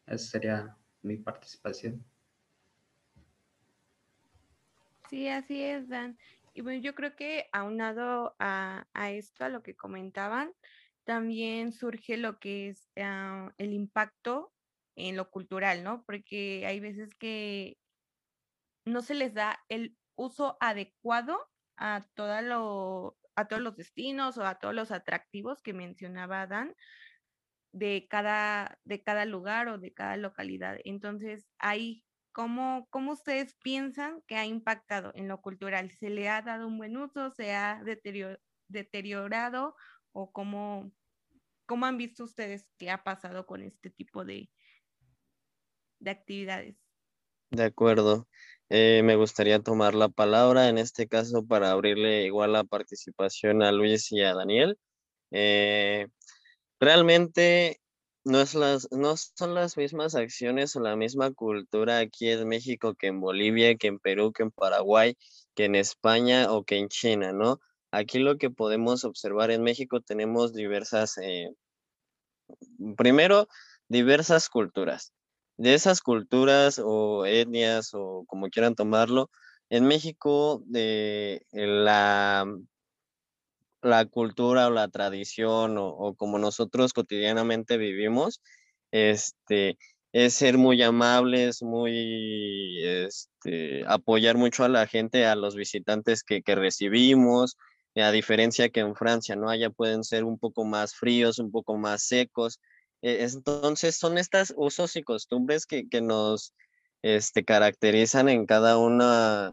Esa 0.06 0.30
sería 0.30 0.76
mi 1.02 1.16
participación. 1.16 2.04
Sí, 5.10 5.28
así 5.28 5.60
es, 5.60 5.88
Dan. 5.88 6.16
Y 6.54 6.60
bueno, 6.60 6.80
yo 6.80 6.94
creo 6.94 7.16
que 7.16 7.48
aunado 7.52 8.36
a, 8.38 8.86
a 8.94 9.10
esto, 9.10 9.44
a 9.44 9.48
lo 9.48 9.64
que 9.64 9.74
comentaban, 9.74 10.52
también 11.02 11.72
surge 11.72 12.16
lo 12.16 12.38
que 12.38 12.68
es 12.68 12.88
ah, 12.96 13.52
el 13.58 13.72
impacto 13.72 14.52
en 14.94 15.16
lo 15.16 15.30
cultural, 15.30 15.82
¿no? 15.82 16.04
Porque 16.04 16.64
hay 16.64 16.78
veces 16.78 17.12
que 17.16 17.76
no 18.84 19.02
se 19.02 19.14
les 19.14 19.34
da 19.34 19.58
el 19.68 19.96
uso 20.14 20.56
adecuado 20.60 21.50
a, 21.76 22.06
todos 22.14 23.60
los 23.60 23.76
destinos 23.76 24.38
o 24.38 24.46
a 24.46 24.58
todos 24.58 24.74
los 24.74 24.90
atractivos 24.90 25.62
que 25.62 25.72
mencionaba 25.72 26.46
Dan, 26.46 26.74
de 27.72 28.06
cada, 28.08 28.78
de 28.84 29.02
cada 29.02 29.24
lugar 29.24 29.68
o 29.68 29.78
de 29.78 29.92
cada 29.92 30.16
localidad. 30.16 30.78
Entonces, 30.84 31.46
ahí, 31.58 32.04
¿cómo, 32.32 32.86
¿cómo 32.90 33.12
ustedes 33.12 33.56
piensan 33.62 34.22
que 34.26 34.36
ha 34.36 34.46
impactado 34.46 35.12
en 35.14 35.26
lo 35.28 35.40
cultural? 35.40 35.90
¿Se 35.90 36.10
le 36.10 36.28
ha 36.28 36.42
dado 36.42 36.68
un 36.68 36.78
buen 36.78 36.96
uso? 36.96 37.30
¿Se 37.32 37.52
ha 37.52 37.82
deteriorado? 38.68 39.74
¿O 40.12 40.30
cómo, 40.32 40.92
cómo 41.66 41.86
han 41.86 41.98
visto 41.98 42.24
ustedes 42.24 42.68
qué 42.78 42.90
ha 42.90 43.02
pasado 43.02 43.44
con 43.46 43.62
este 43.62 43.90
tipo 43.90 44.24
de, 44.24 44.50
de 45.98 46.10
actividades? 46.10 46.76
De 47.50 47.64
acuerdo. 47.64 48.28
Eh, 48.76 49.04
me 49.04 49.14
gustaría 49.14 49.60
tomar 49.60 49.94
la 49.94 50.08
palabra 50.08 50.68
en 50.68 50.78
este 50.78 51.06
caso 51.06 51.46
para 51.46 51.70
abrirle 51.70 52.24
igual 52.24 52.54
la 52.54 52.64
participación 52.64 53.62
a 53.62 53.70
Luis 53.70 54.10
y 54.10 54.20
a 54.20 54.34
Daniel. 54.34 54.76
Eh, 55.30 56.08
realmente 56.80 57.80
no, 58.24 58.40
es 58.40 58.56
las, 58.56 58.90
no 58.90 59.16
son 59.16 59.54
las 59.54 59.76
mismas 59.76 60.16
acciones 60.16 60.74
o 60.74 60.80
la 60.80 60.96
misma 60.96 61.30
cultura 61.32 61.98
aquí 61.98 62.30
en 62.30 62.48
México 62.48 62.96
que 62.96 63.06
en 63.06 63.20
Bolivia, 63.20 63.76
que 63.76 63.86
en 63.86 64.00
Perú, 64.00 64.32
que 64.32 64.42
en 64.42 64.50
Paraguay, 64.50 65.16
que 65.54 65.66
en 65.66 65.76
España 65.76 66.50
o 66.52 66.64
que 66.64 66.78
en 66.78 66.88
China, 66.88 67.32
¿no? 67.32 67.60
Aquí 67.92 68.18
lo 68.18 68.38
que 68.38 68.50
podemos 68.50 69.04
observar 69.04 69.52
en 69.52 69.62
México 69.62 70.00
tenemos 70.00 70.52
diversas, 70.52 71.16
eh, 71.18 71.54
primero, 72.96 73.46
diversas 73.88 74.48
culturas. 74.48 75.13
De 75.56 75.74
esas 75.74 76.00
culturas 76.00 76.80
o 76.82 77.26
etnias 77.26 77.90
o 77.94 78.24
como 78.26 78.48
quieran 78.48 78.74
tomarlo, 78.74 79.30
en 79.70 79.86
México 79.86 80.62
de 80.66 81.46
la 81.52 82.46
la 83.84 84.06
cultura 84.06 84.66
o 84.66 84.70
la 84.70 84.88
tradición 84.88 85.76
o, 85.78 86.14
como 86.16 86.38
nosotros 86.38 86.92
cotidianamente 86.92 87.76
vivimos, 87.76 88.40
este, 88.90 89.76
es 90.12 90.34
ser 90.34 90.58
muy 90.58 90.82
amables, 90.82 91.62
muy, 91.62 92.82
este, 92.82 93.84
apoyar 93.86 94.36
mucho 94.36 94.64
a 94.64 94.68
la 94.68 94.86
gente, 94.86 95.26
a 95.26 95.36
los 95.36 95.54
visitantes 95.54 96.22
que, 96.24 96.42
que 96.42 96.54
recibimos, 96.54 97.56
a 97.96 98.10
diferencia 98.10 98.70
que 98.70 98.80
en 98.80 98.96
Francia, 98.96 99.36
¿no? 99.36 99.50
Allá 99.50 99.70
pueden 99.70 100.02
ser 100.02 100.24
un 100.24 100.38
poco 100.38 100.64
más 100.64 100.94
fríos, 100.94 101.38
un 101.38 101.50
poco 101.52 101.76
más 101.76 102.04
secos. 102.04 102.60
E, 103.04 103.24
entonces, 103.24 103.96
son 103.96 104.18
estas 104.18 104.54
usos 104.56 104.96
y 104.96 105.02
costumbres 105.02 105.66
que, 105.66 105.88
que 105.88 106.00
nos 106.00 106.54
este, 107.02 107.44
caracterizan 107.44 108.28
en 108.28 108.46
cada 108.46 108.78
una 108.78 109.52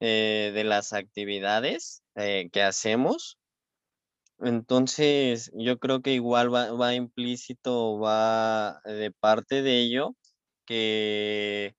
eh, 0.00 0.52
de 0.54 0.64
las 0.64 0.92
actividades 0.92 2.02
eh, 2.16 2.48
que 2.52 2.62
hacemos 2.62 3.38
entonces, 4.40 5.50
yo 5.54 5.78
creo 5.78 6.00
que 6.00 6.12
igual 6.12 6.54
va, 6.54 6.94
implícito, 6.94 7.98
va 7.98 8.80
de 8.84 9.10
parte 9.10 9.62
de 9.62 9.80
ello, 9.80 10.14
que 10.64 11.74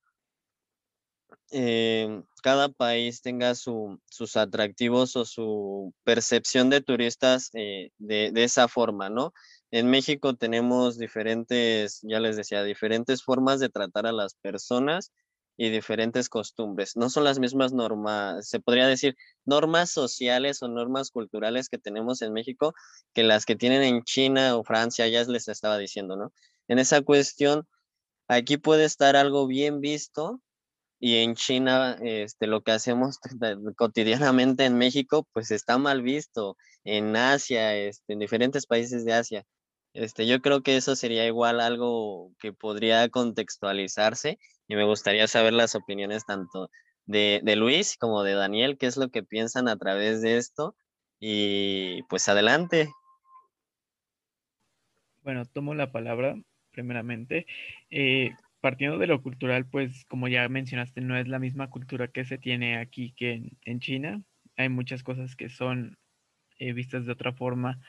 eh, 1.52 2.22
cada 2.44 2.70
país 2.70 3.22
tenga 3.22 3.56
sus 3.56 4.36
atractivos 4.36 5.16
o 5.16 5.26
su 5.26 5.94
percepción 6.04 6.70
de 6.70 6.82
turistas 6.82 7.50
eh, 7.54 7.92
de, 7.98 8.32
de, 8.32 8.44
esa 8.44 8.68
forma, 8.68 9.10
¿no? 9.10 9.34
En 9.72 9.90
México 9.90 10.36
tenemos 10.36 10.98
diferentes, 10.98 12.00
ya 12.02 12.20
les 12.20 12.36
decía, 12.38 12.64
diferentes 12.64 13.24
formas 13.24 13.60
de 13.60 13.70
tratar 13.70 14.08
a 14.08 14.12
las 14.12 14.34
personas 14.36 15.12
y 15.58 15.70
diferentes 15.70 16.30
costumbres. 16.30 16.96
No 16.96 17.10
son 17.10 17.26
las 17.26 17.40
mismas 17.40 17.74
normas, 17.74 18.48
se 18.48 18.60
podría 18.60 18.88
decir, 18.88 19.16
normas 19.46 19.92
sociales 19.92 20.64
o 20.64 20.70
normas 20.70 21.12
culturales 21.12 21.70
que 21.70 21.78
tenemos 21.78 22.22
en 22.22 22.34
México 22.34 22.74
que 23.14 23.24
las 23.24 23.46
que 23.46 23.56
tienen 23.56 23.84
en 23.84 24.04
China 24.04 24.56
o 24.58 24.64
Francia, 24.64 25.08
ya 25.08 25.24
les 25.26 25.48
estaba 25.50 25.78
diciendo, 25.78 26.16
¿no? 26.16 26.32
En 26.68 26.80
esa 26.80 27.02
cuestión, 27.02 27.68
aquí 28.28 28.58
puede 28.58 28.86
estar 28.86 29.16
algo 29.16 29.48
bien 29.48 29.82
visto 29.82 30.42
y 31.00 31.18
en 31.18 31.36
China, 31.36 31.98
este, 32.02 32.48
lo 32.48 32.62
que 32.64 32.72
hacemos 32.72 33.20
cotidianamente 33.78 34.66
en 34.66 34.78
México, 34.78 35.28
pues 35.34 35.52
está 35.52 35.78
mal 35.78 36.02
visto. 36.02 36.58
En 36.84 37.16
Asia, 37.16 37.76
este, 37.76 38.14
en 38.14 38.20
diferentes 38.20 38.66
países 38.66 39.06
de 39.06 39.14
Asia. 39.14 39.46
Este, 39.94 40.28
yo 40.28 40.42
creo 40.42 40.62
que 40.62 40.78
eso 40.78 40.96
sería 40.96 41.26
igual 41.26 41.60
algo 41.60 42.32
que 42.40 42.54
podría 42.54 43.10
contextualizarse 43.10 44.38
y 44.68 44.76
me 44.76 44.86
gustaría 44.86 45.28
saber 45.28 45.54
las 45.54 45.76
opiniones 45.76 46.26
tanto 46.26 46.70
de, 47.06 47.42
Luis 47.56 47.98
como 47.98 48.24
de 48.24 48.34
Daniel, 48.34 48.78
qué 48.78 48.86
es 48.86 48.98
lo 48.98 49.10
que 49.10 49.24
piensan 49.24 49.68
a 49.68 49.78
través 49.78 50.22
de 50.22 50.38
esto 50.38 50.76
y 51.20 52.04
pues 52.04 52.30
adelante. 52.30 52.90
Bueno, 55.24 55.46
tomo 55.46 55.74
la 55.74 55.92
palabra 55.92 56.36
primeramente. 56.72 57.48
Eh, 57.90 58.32
partiendo 58.62 59.00
de 59.00 59.08
lo 59.08 59.24
cultural, 59.24 59.66
pues 59.66 60.06
como 60.06 60.28
ya 60.28 60.48
mencionaste, 60.50 61.02
no 61.02 61.18
es 61.18 61.28
la 61.28 61.40
misma 61.40 61.70
cultura 61.70 62.10
que 62.10 62.26
se 62.26 62.38
tiene 62.38 62.78
aquí 62.78 63.14
que 63.18 63.42
en, 63.64 63.80
China. 63.80 64.22
Hay 64.56 64.70
muchas 64.70 65.02
cosas 65.02 65.36
que 65.36 65.50
son 65.50 65.98
eh, 66.60 66.74
vistas 66.74 67.06
de 67.06 67.12
otra 67.12 67.34
forma 67.34 67.80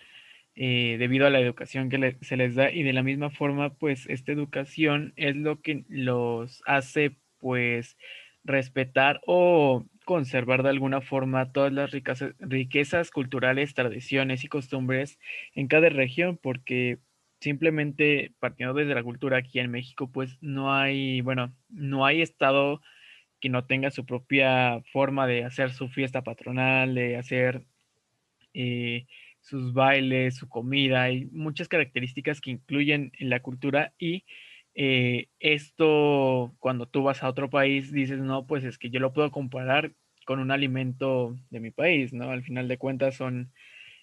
eh, 0.57 0.97
debido 0.99 1.26
a 1.26 1.30
la 1.30 1.40
educación 1.40 1.88
que 1.88 2.16
se 2.23 2.37
les 2.37 2.54
da 2.54 2.71
y 2.71 2.83
de 2.83 2.92
la 2.92 3.02
misma 3.02 3.30
forma 3.30 3.75
pues 3.75 4.07
esta 4.09 4.33
educación 4.33 5.12
es 5.16 5.37
lo 5.37 5.61
que 5.61 5.85
los 5.88 6.62
hace 6.66 7.16
pues 7.38 7.97
respetar 8.45 9.21
o 9.26 9.87
conservar 10.04 10.62
de 10.62 10.71
alguna 10.71 11.00
forma 11.00 11.52
todas 11.52 11.73
las 11.73 11.92
riquezas 11.92 13.11
culturales, 13.11 13.75
tradiciones 13.75 14.45
y 14.45 14.49
costumbres 14.49 15.19
en 15.54 15.69
cada 15.69 15.88
región 15.88 16.37
porque 16.37 16.99
simplemente 17.40 18.35
partiendo 18.38 18.75
desde 18.75 18.95
la 18.95 19.02
cultura 19.02 19.38
aquí 19.38 19.61
en 19.61 19.71
México 19.71 20.11
pues 20.11 20.37
no 20.40 20.75
hay, 20.75 21.21
bueno, 21.21 21.54
no 21.69 22.04
hay 22.07 22.23
estado 22.23 22.83
que 23.40 23.49
no 23.49 23.66
tenga 23.66 23.90
su 23.90 24.04
propia 24.04 24.83
forma 24.92 25.26
de 25.26 25.45
hacer 25.45 25.73
su 25.73 25.88
fiesta 25.88 26.23
patronal, 26.23 26.95
de 26.95 27.16
hacer... 27.16 27.64
Eh, 28.52 29.07
sus 29.40 29.73
bailes, 29.73 30.37
su 30.37 30.49
comida, 30.49 31.02
hay 31.04 31.26
muchas 31.32 31.68
características 31.68 32.40
que 32.40 32.50
incluyen 32.50 33.12
en 33.18 33.30
la 33.30 33.40
cultura 33.40 33.94
y 33.99 34.25
eh, 34.75 35.28
esto 35.40 36.54
cuando 36.59 36.87
tú 36.87 37.02
vas 37.02 37.23
a 37.23 37.28
otro 37.28 37.50
país 37.50 37.92
dices, 37.92 38.18
no, 38.20 38.47
pues 38.47 38.64
es 38.64 38.78
que 38.78 38.90
yo 38.90 39.00
lo 39.00 39.12
puedo 39.12 39.30
comparar 39.30 39.94
con 40.26 40.38
un 40.40 40.50
alimento 40.50 41.37
de 41.50 41.61
mi 41.61 41.70
país, 41.70 42.12
¿no? 42.12 42.30
Al 42.30 42.42
final 42.42 42.68
de 42.68 42.78
cuentas 42.78 43.16
son 43.16 43.52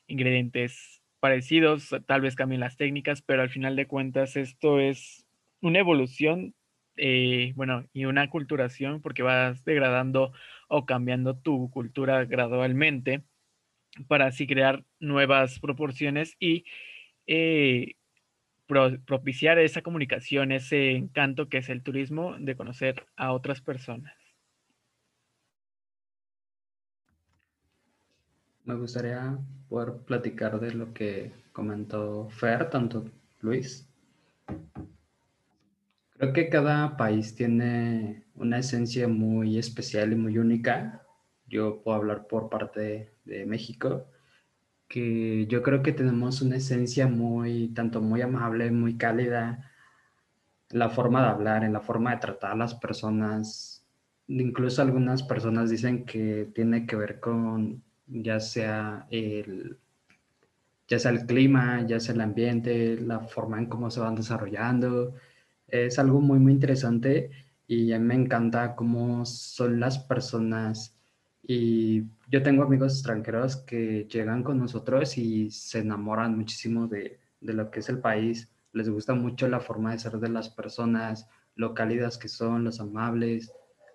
ingredientes 0.08 1.01
parecidos, 1.20 1.96
tal 2.06 2.22
vez 2.22 2.36
cambien 2.36 2.62
las 2.62 2.77
técnicas, 2.77 3.22
pero 3.22 3.41
al 3.41 3.50
final 3.50 3.75
de 3.75 3.88
cuentas 3.88 4.36
esto 4.36 4.79
es 4.79 5.25
una 5.62 5.79
evolución, 5.79 6.56
eh, 6.98 7.53
bueno, 7.56 7.86
y 7.94 8.06
una 8.06 8.29
culturación 8.29 9.01
porque 9.01 9.24
vas 9.24 9.63
degradando 9.65 10.34
o 10.67 10.86
cambiando 10.86 11.38
tu 11.38 11.70
cultura 11.72 12.25
gradualmente 12.25 13.24
para 14.08 14.27
así 14.27 14.48
crear 14.48 14.84
nuevas 15.00 15.60
proporciones 15.60 16.36
y 16.39 16.66
eh, 17.25 17.96
propiciar 19.06 19.60
esa 19.60 19.82
comunicación, 19.82 20.51
ese 20.51 20.92
encanto 20.92 21.48
que 21.50 21.60
es 21.60 21.70
el 21.70 21.84
turismo 21.84 22.36
de 22.39 22.56
conocer 22.56 23.06
a 23.16 23.32
otras 23.32 23.62
personas. 23.62 24.13
Me 28.66 28.75
gustaría 28.75 29.38
poder 29.70 29.94
platicar 30.06 30.60
de 30.60 30.74
lo 30.74 30.94
que 30.94 31.32
comentó 31.54 32.30
Fer, 32.30 32.70
tanto 32.70 33.10
Luis. 33.39 33.89
Creo 36.18 36.34
que 36.34 36.50
cada 36.50 36.98
país 36.98 37.34
tiene 37.34 38.24
una 38.36 38.60
esencia 38.60 39.08
muy 39.08 39.58
especial 39.58 40.12
y 40.12 40.16
muy 40.16 40.38
única 40.38 41.08
yo 41.48 41.82
puedo 41.82 41.98
hablar 41.98 42.27
por 42.27 42.50
parte 42.50 43.13
de, 43.27 43.46
México, 43.46 44.07
que 44.88 45.48
yo 45.48 45.62
creo 45.63 45.84
que 45.84 45.93
tenemos 45.93 46.41
una 46.41 46.57
esencia 46.57 47.07
muy, 47.07 47.69
tanto 47.69 48.01
muy 48.01 48.22
amable, 48.22 48.72
muy 48.72 48.98
cálida, 48.98 49.72
la 50.69 50.89
forma 50.89 51.22
de 51.24 51.29
hablar, 51.29 51.63
en 51.63 51.74
la 51.74 51.81
forma 51.81 52.12
de 52.12 52.22
tratar 52.22 52.51
a 52.51 52.55
las 52.55 52.75
personas. 52.75 53.86
Incluso 54.27 54.81
algunas 54.81 55.24
personas 55.24 55.69
dicen 55.69 56.05
que 56.05 56.50
tiene 56.53 56.86
que 56.86 56.96
ver 56.96 57.19
con 57.19 57.84
ya 58.07 58.39
sea 58.39 59.07
el, 59.12 59.77
ya 60.88 61.00
sea 61.00 61.12
el 61.12 61.25
clima, 61.25 61.86
ya 61.86 62.00
sea 62.00 62.15
el 62.15 62.22
ambiente, 62.22 63.00
la 63.00 63.19
forma 63.22 63.60
en 63.60 63.67
cómo 63.67 63.91
se 63.91 64.00
van 64.00 64.15
desarrollando. 64.15 65.13
Es 65.67 66.00
algo 66.00 66.22
muy, 66.22 66.39
muy 66.39 66.53
interesante 66.53 67.31
y 67.67 67.91
a 67.91 68.00
mí 68.00 68.05
me 68.05 68.15
encanta 68.15 68.75
cómo 68.75 69.25
son 69.25 69.79
las 69.79 70.00
personas 70.00 70.96
y 71.46 72.03
yo 72.29 72.43
tengo 72.43 72.63
amigos 72.63 72.93
extranjeros 72.93 73.57
que 73.57 74.07
llegan 74.12 74.43
con 74.43 74.60
nosotros 74.60 75.17
y 75.17 75.50
se 75.51 75.79
enamoran 75.79 76.38
muchísimo 76.38 76.88
de, 76.88 77.19
de 77.41 77.53
lo 77.53 77.72
que 77.72 77.79
es 77.79 77.89
el 77.89 78.00
país. 78.00 78.51
Les 78.74 78.89
gusta 78.89 79.13
mucho 79.13 79.48
la 79.48 79.60
forma 79.60 79.91
de 79.91 80.00
ser 80.00 80.13
de 80.19 80.29
las 80.29 80.50
personas, 80.50 81.27
lo 81.55 81.74
cálidas 81.74 82.17
que 82.17 82.27
son, 82.27 82.65
los 82.65 82.79
amables, 82.79 83.51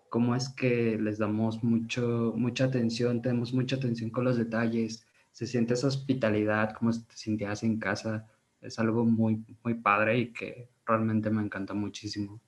cómo 0.08 0.34
es 0.34 0.48
que 0.48 0.98
les 0.98 1.18
damos 1.18 1.62
mucho, 1.62 2.32
mucha 2.36 2.64
atención, 2.64 3.22
tenemos 3.22 3.52
mucha 3.54 3.76
atención 3.76 4.10
con 4.10 4.24
los 4.24 4.36
detalles, 4.36 5.06
se 5.30 5.46
siente 5.46 5.74
esa 5.74 5.86
hospitalidad, 5.88 6.74
como 6.74 6.90
te 6.92 7.16
sentías 7.16 7.62
en 7.62 7.78
casa. 7.78 8.28
es 8.60 8.78
algo 8.78 9.04
muy, 9.04 9.44
muy 9.64 9.74
padre 9.74 10.18
y 10.18 10.32
que 10.32 10.68
realmente 10.86 11.30
me 11.30 11.42
encanta 11.42 11.74
muchísimo. 11.74 12.40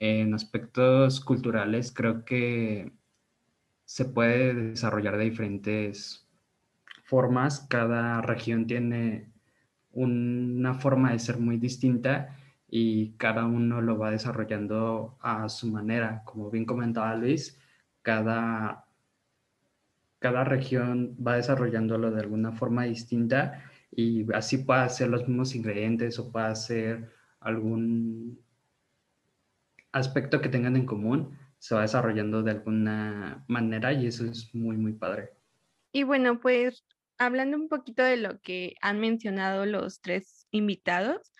En 0.00 0.34
aspectos 0.34 1.20
culturales 1.20 1.92
creo 1.92 2.24
que 2.24 2.92
se 3.88 4.04
puede 4.04 4.52
desarrollar 4.52 5.16
de 5.16 5.24
diferentes 5.24 6.28
formas. 7.04 7.66
Cada 7.70 8.20
región 8.20 8.66
tiene 8.66 9.32
una 9.92 10.74
forma 10.74 11.12
de 11.12 11.18
ser 11.18 11.38
muy 11.38 11.56
distinta 11.56 12.36
y 12.68 13.12
cada 13.12 13.46
uno 13.46 13.80
lo 13.80 13.96
va 13.96 14.10
desarrollando 14.10 15.16
a 15.22 15.48
su 15.48 15.68
manera. 15.68 16.22
Como 16.26 16.50
bien 16.50 16.66
comentaba 16.66 17.16
Luis, 17.16 17.58
cada, 18.02 18.84
cada 20.18 20.44
región 20.44 21.16
va 21.26 21.36
desarrollándolo 21.36 22.10
de 22.10 22.20
alguna 22.20 22.52
forma 22.52 22.84
distinta 22.84 23.64
y 23.90 24.30
así 24.34 24.58
puede 24.58 24.90
ser 24.90 25.08
los 25.08 25.26
mismos 25.26 25.54
ingredientes 25.54 26.18
o 26.18 26.30
puede 26.30 26.54
ser 26.56 27.10
algún 27.40 28.38
aspecto 29.92 30.42
que 30.42 30.50
tengan 30.50 30.76
en 30.76 30.84
común, 30.84 31.38
se 31.58 31.74
va 31.74 31.82
desarrollando 31.82 32.42
de 32.42 32.52
alguna 32.52 33.44
manera 33.48 33.92
y 33.92 34.06
eso 34.06 34.24
es 34.24 34.54
muy, 34.54 34.76
muy 34.76 34.92
padre. 34.92 35.30
Y 35.92 36.04
bueno, 36.04 36.40
pues 36.40 36.84
hablando 37.18 37.56
un 37.56 37.68
poquito 37.68 38.02
de 38.02 38.16
lo 38.16 38.40
que 38.40 38.74
han 38.80 39.00
mencionado 39.00 39.66
los 39.66 40.00
tres 40.00 40.46
invitados, 40.50 41.32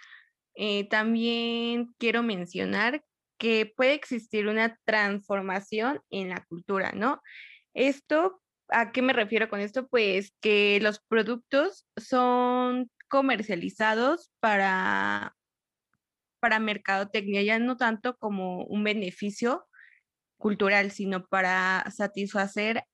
eh, 0.55 0.89
también 0.89 1.95
quiero 1.99 2.23
mencionar 2.23 3.03
que 3.39 3.73
puede 3.77 3.95
existir 3.95 4.49
una 4.49 4.77
transformación 4.85 6.01
en 6.11 6.31
la 6.31 6.45
cultura, 6.47 6.91
¿no? 6.93 7.23
Esto, 7.75 8.43
¿a 8.69 8.91
qué 8.91 9.01
me 9.01 9.13
refiero 9.13 9.49
con 9.49 9.61
esto? 9.61 9.87
Pues 9.87 10.35
que 10.41 10.81
los 10.83 10.99
productos 10.99 11.87
son 11.97 12.91
comercializados 13.09 14.33
para, 14.41 15.37
para 16.41 16.59
mercadotecnia, 16.59 17.43
ya 17.43 17.61
no 17.61 17.77
tanto 17.77 18.17
como 18.17 18.65
un 18.65 18.83
beneficio 18.83 19.65
cultural, 20.38 20.90
sino 20.90 21.26
para 21.26 21.85
satisfacer 21.90 22.85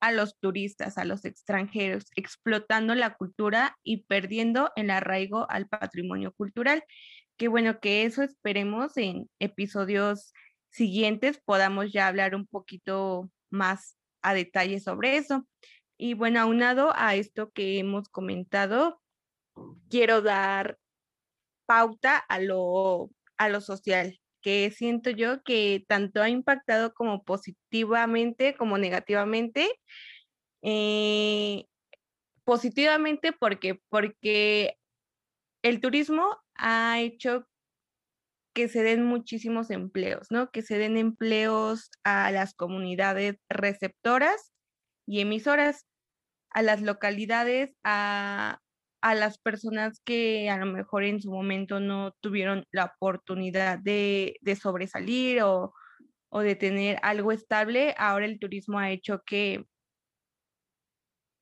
a 0.00 0.12
los 0.12 0.38
turistas, 0.38 0.96
a 0.96 1.04
los 1.04 1.24
extranjeros, 1.24 2.06
explotando 2.16 2.94
la 2.94 3.16
cultura 3.16 3.76
y 3.82 4.04
perdiendo 4.04 4.70
el 4.76 4.90
arraigo 4.90 5.50
al 5.50 5.68
patrimonio 5.68 6.32
cultural. 6.32 6.84
Qué 7.36 7.48
bueno 7.48 7.80
que 7.80 8.04
eso 8.04 8.22
esperemos 8.22 8.96
en 8.96 9.28
episodios 9.40 10.32
siguientes 10.70 11.40
podamos 11.44 11.92
ya 11.92 12.06
hablar 12.06 12.34
un 12.34 12.46
poquito 12.46 13.30
más 13.50 13.96
a 14.22 14.34
detalle 14.34 14.80
sobre 14.80 15.16
eso. 15.16 15.46
Y 15.96 16.14
bueno, 16.14 16.40
aunado 16.40 16.92
a 16.94 17.16
esto 17.16 17.50
que 17.50 17.78
hemos 17.78 18.08
comentado, 18.08 19.00
quiero 19.90 20.22
dar 20.22 20.78
pauta 21.66 22.16
a 22.16 22.40
lo, 22.40 23.10
a 23.36 23.48
lo 23.48 23.60
social, 23.60 24.18
que 24.42 24.70
siento 24.70 25.10
yo 25.10 25.42
que 25.42 25.84
tanto 25.88 26.22
ha 26.22 26.28
impactado 26.28 26.94
como 26.94 27.24
positivamente 27.24 28.54
como 28.56 28.78
negativamente. 28.78 29.68
Eh, 30.62 31.64
positivamente 32.44 33.32
porque, 33.32 33.80
porque 33.90 34.78
el 35.62 35.80
turismo 35.80 36.38
ha 36.54 36.98
hecho 37.00 37.46
que 38.54 38.68
se 38.68 38.82
den 38.82 39.04
muchísimos 39.04 39.70
empleos, 39.70 40.28
¿no? 40.30 40.50
Que 40.50 40.62
se 40.62 40.78
den 40.78 40.96
empleos 40.96 41.90
a 42.04 42.32
las 42.32 42.54
comunidades 42.54 43.36
receptoras 43.48 44.52
y 45.06 45.20
emisoras, 45.20 45.86
a 46.50 46.62
las 46.62 46.82
localidades, 46.82 47.76
a, 47.84 48.60
a 49.00 49.14
las 49.14 49.38
personas 49.38 50.00
que 50.04 50.50
a 50.50 50.58
lo 50.58 50.66
mejor 50.66 51.04
en 51.04 51.20
su 51.20 51.30
momento 51.30 51.80
no 51.80 52.12
tuvieron 52.20 52.66
la 52.72 52.86
oportunidad 52.96 53.78
de, 53.78 54.38
sobresalir 54.60 55.42
o, 55.42 55.72
de 56.32 56.56
tener 56.56 56.98
algo 57.02 57.32
estable, 57.32 57.94
ahora 57.96 58.26
el 58.26 58.38
turismo 58.38 58.78
ha 58.78 58.90
hecho 58.90 59.22
que, 59.24 59.64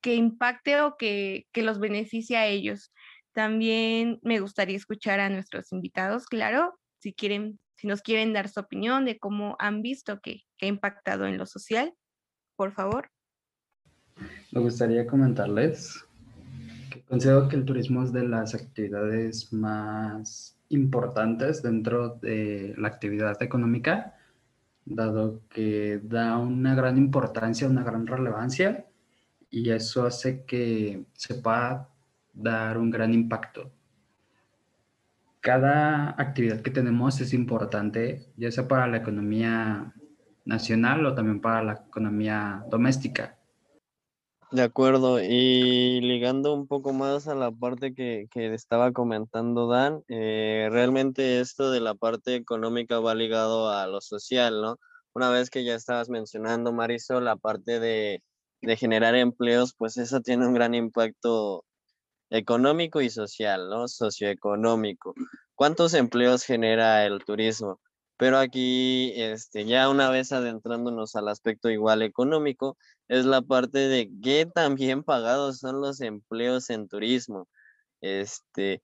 que 0.03 0.15
impacte 0.15 0.81
o 0.81 0.97
que, 0.97 1.47
los 1.55 1.81
beneficie 1.81 2.37
a 2.37 2.47
ellos. 2.47 2.93
También 3.33 4.19
me 4.23 4.41
gustaría 4.41 4.77
escuchar 4.77 5.21
a 5.21 5.31
nuestros 5.31 5.73
invitados, 5.73 6.27
claro, 6.27 6.79
si 6.99 7.13
quieren, 7.13 7.59
si 7.75 7.87
nos 7.87 8.03
quieren 8.03 8.33
dar 8.33 8.49
su 8.49 8.61
opinión 8.61 9.05
de 9.05 9.19
cómo 9.19 9.57
han 9.59 9.83
visto 9.83 10.21
que, 10.21 10.43
que 10.57 10.67
ha 10.67 10.69
impactado 10.69 11.27
en 11.27 11.37
lo 11.37 11.47
social, 11.47 11.93
por 12.57 12.73
favor. 12.73 13.11
Me 14.51 14.61
gustaría 14.61 15.07
comentarles 15.07 16.06
Considero 17.09 17.49
que 17.49 17.57
el 17.57 17.65
turismo 17.65 18.03
es 18.03 18.13
de 18.13 18.27
las 18.27 18.55
actividades 18.55 19.53
más 19.53 20.59
importantes 20.69 21.63
dentro 21.63 22.17
de 22.17 22.75
la 22.77 22.89
actividad 22.89 23.41
económica, 23.43 24.17
dado 24.85 25.41
que 25.49 26.01
da 26.03 26.37
una 26.39 26.75
gran 26.75 26.99
importancia, 26.99 27.69
una 27.69 27.85
gran 27.85 28.07
relevancia, 28.07 28.87
y 29.51 29.71
eso 29.71 30.05
hace 30.05 30.45
que 30.45 31.05
se 31.13 31.35
pueda 31.35 31.89
dar 32.35 32.77
un 32.77 32.91
gran 32.91 33.15
impacto. 33.15 33.71
Cada 35.41 36.11
actividad 36.21 36.61
que 36.61 36.73
tenemos 36.73 37.21
es 37.21 37.33
importante, 37.33 38.27
ya 38.37 38.51
sea 38.51 38.67
para 38.67 38.89
la 38.89 38.97
economía 38.97 39.95
nacional 40.45 41.07
o 41.07 41.15
también 41.15 41.41
para 41.41 41.63
la 41.63 41.85
economía 41.89 42.65
doméstica. 42.69 43.36
De 44.57 44.63
acuerdo, 44.63 45.21
y 45.23 46.01
ligando 46.01 46.55
un 46.55 46.67
poco 46.67 46.95
más 46.95 47.29
a 47.29 47.35
la 47.35 47.51
parte 47.51 47.93
que, 47.93 48.27
estaba 48.35 48.91
comentando 48.91 49.69
Dan, 49.69 50.03
eh, 50.09 50.69
realmente 50.73 51.41
esto 51.41 51.71
de 51.71 51.81
la 51.81 51.95
parte 51.95 52.37
económica 52.37 52.99
va 52.99 53.15
ligado 53.15 53.69
a 53.69 53.87
lo 53.87 54.01
social, 54.01 54.63
¿no? 54.63 54.79
Una 55.13 55.29
vez 55.29 55.51
que 55.51 55.63
ya 55.63 55.75
estabas 55.75 56.09
mencionando, 56.09 56.73
Marisol, 56.73 57.27
la 57.27 57.37
parte 57.37 57.81
de, 57.81 58.23
de 58.63 58.77
generar 58.79 59.15
empleos, 59.15 59.75
pues 59.77 59.99
eso 59.99 60.23
tiene 60.23 60.47
un 60.47 60.55
gran 60.55 60.75
impacto 60.75 61.67
económico 62.31 63.03
y 63.03 63.11
social, 63.11 63.69
¿no? 63.69 63.89
Socioeconómico. 63.89 65.13
¿Cuántos 65.55 65.93
empleos 65.93 66.45
genera 66.45 67.05
el 67.05 67.23
turismo? 67.27 67.79
Pero 68.19 68.39
aquí, 68.39 69.13
este, 69.17 69.67
ya 69.67 69.89
una 69.91 70.11
vez 70.11 70.33
adentrándonos 70.33 71.17
al 71.17 71.29
aspecto 71.29 71.71
igual 71.71 72.03
económico, 72.03 72.79
es 73.09 73.27
la 73.27 73.43
parte 73.43 73.79
de 73.79 74.11
qué 74.23 74.47
tan 74.47 74.75
bien 74.75 75.03
pagados 75.05 75.59
son 75.59 75.81
los 75.83 76.01
empleos 76.01 76.71
en 76.71 76.89
turismo. 76.89 77.49
Este, 78.01 78.83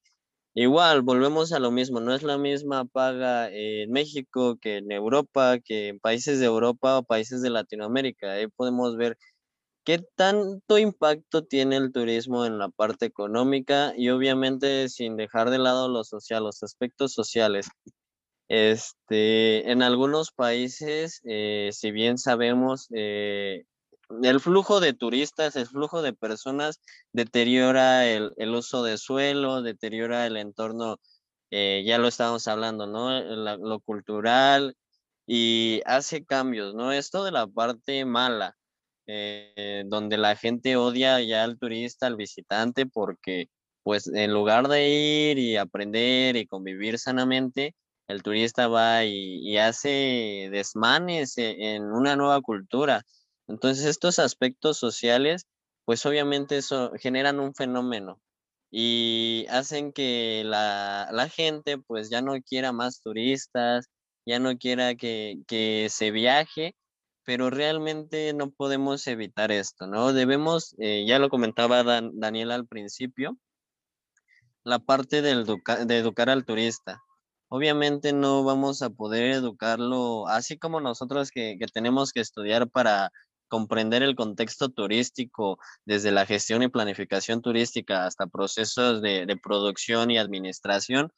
igual, 0.54 1.02
volvemos 1.02 1.52
a 1.52 1.60
lo 1.60 1.70
mismo, 1.70 2.00
no 2.00 2.14
es 2.14 2.22
la 2.24 2.38
misma 2.38 2.84
paga 2.86 3.50
en 3.52 3.90
México 3.92 4.58
que 4.60 4.78
en 4.78 4.92
Europa, 4.92 5.58
que 5.60 5.88
en 5.88 6.00
países 6.00 6.40
de 6.40 6.46
Europa 6.46 6.98
o 6.98 7.04
países 7.04 7.42
de 7.42 7.50
Latinoamérica. 7.50 8.32
Ahí 8.32 8.48
podemos 8.48 8.96
ver 8.96 9.18
qué 9.84 10.00
tanto 10.16 10.78
impacto 10.78 11.44
tiene 11.44 11.76
el 11.76 11.92
turismo 11.92 12.46
en 12.46 12.58
la 12.58 12.68
parte 12.70 13.06
económica 13.06 13.94
y 13.96 14.10
obviamente 14.10 14.88
sin 14.88 15.16
dejar 15.16 15.50
de 15.50 15.58
lado 15.58 15.88
lo 15.88 16.04
social, 16.04 16.44
los 16.44 16.62
aspectos 16.62 17.12
sociales. 17.14 17.68
Este, 18.48 19.70
en 19.70 19.82
algunos 19.82 20.30
países, 20.30 21.20
eh, 21.24 21.70
si 21.72 21.90
bien 21.90 22.18
sabemos, 22.18 22.88
eh, 22.94 23.64
el 24.22 24.40
flujo 24.40 24.80
de 24.80 24.92
turistas, 24.92 25.56
el 25.56 25.66
flujo 25.66 26.02
de 26.02 26.12
personas 26.12 26.80
deteriora 27.12 28.06
el, 28.06 28.54
uso 28.54 28.82
de 28.82 28.98
suelo, 28.98 29.62
deteriora 29.62 30.26
el 30.26 30.36
entorno, 30.36 30.98
eh, 31.50 31.82
ya 31.86 31.98
lo 31.98 32.08
estábamos 32.08 32.46
hablando, 32.48 32.86
¿no? 32.86 33.20
lo 33.56 33.80
cultural 33.80 34.76
y 35.26 35.80
hace 35.86 36.24
cambios, 36.24 36.74
¿no? 36.74 36.92
Esto 36.92 37.24
de 37.24 37.32
la 37.32 37.46
parte 37.46 38.04
mala, 38.04 38.56
donde 39.06 40.16
la 40.18 40.36
gente 40.36 40.76
odia 40.76 41.20
ya 41.20 41.44
al 41.44 41.58
turista, 41.58 42.06
al 42.06 42.16
visitante, 42.16 42.86
porque 42.86 43.48
pues 43.82 44.06
en 44.08 44.32
lugar 44.32 44.68
de 44.68 44.88
ir 44.88 45.38
y 45.38 45.56
aprender 45.56 46.36
y 46.36 46.46
convivir 46.46 46.98
sanamente, 46.98 47.74
el 48.08 48.22
turista 48.22 48.68
va 48.68 49.04
y, 49.04 49.56
hace 49.58 50.48
desmanes 50.50 51.38
e, 51.38 51.74
en 51.74 51.84
una 51.84 52.16
nueva 52.16 52.40
cultura. 52.40 53.02
Entonces, 53.48 53.86
estos 53.86 54.18
aspectos 54.18 54.78
sociales, 54.78 55.46
pues 55.84 56.04
obviamente 56.06 56.58
eso 56.58 56.92
generan 56.98 57.40
un 57.40 57.54
fenómeno 57.54 58.20
y 58.70 59.46
hacen 59.50 59.92
que 59.92 60.42
la, 60.44 61.28
gente 61.34 61.78
pues 61.78 62.10
ya 62.10 62.22
no 62.22 62.40
quiera 62.42 62.72
más 62.72 63.00
turistas, 63.00 63.90
ya 64.26 64.38
no 64.38 64.56
quiera 64.58 64.94
que, 64.94 65.86
se 65.90 66.10
viaje, 66.10 66.74
pero 67.24 67.50
realmente 67.50 68.32
no 68.34 68.50
podemos 68.50 69.06
evitar 69.06 69.52
esto, 69.52 69.86
¿no? 69.86 70.12
Debemos, 70.12 70.74
eh, 70.78 71.04
ya 71.06 71.18
lo 71.18 71.28
comentaba 71.28 71.82
Daniel 72.14 72.50
al 72.52 72.66
principio, 72.66 73.38
la 74.64 74.78
parte 74.78 75.22
de 75.22 75.32
educar 75.32 76.30
al 76.30 76.44
turista 76.44 77.02
obviamente 77.52 78.14
no 78.14 78.44
vamos 78.44 78.80
a 78.80 78.88
poder 78.88 79.30
educarlo 79.32 80.26
así 80.26 80.56
como 80.56 80.80
nosotros 80.80 81.30
que, 81.30 81.58
tenemos 81.74 82.10
que 82.10 82.20
estudiar 82.20 82.70
para 82.70 83.10
comprender 83.48 84.02
el 84.02 84.16
contexto 84.16 84.70
turístico, 84.70 85.58
desde 85.84 86.12
la 86.12 86.24
gestión 86.24 86.62
y 86.62 86.68
planificación 86.68 87.42
turística 87.42 88.06
hasta 88.06 88.26
procesos 88.26 89.02
de, 89.02 89.26
de 89.26 89.36
producción 89.36 90.10
y 90.10 90.16
administración, 90.16 91.12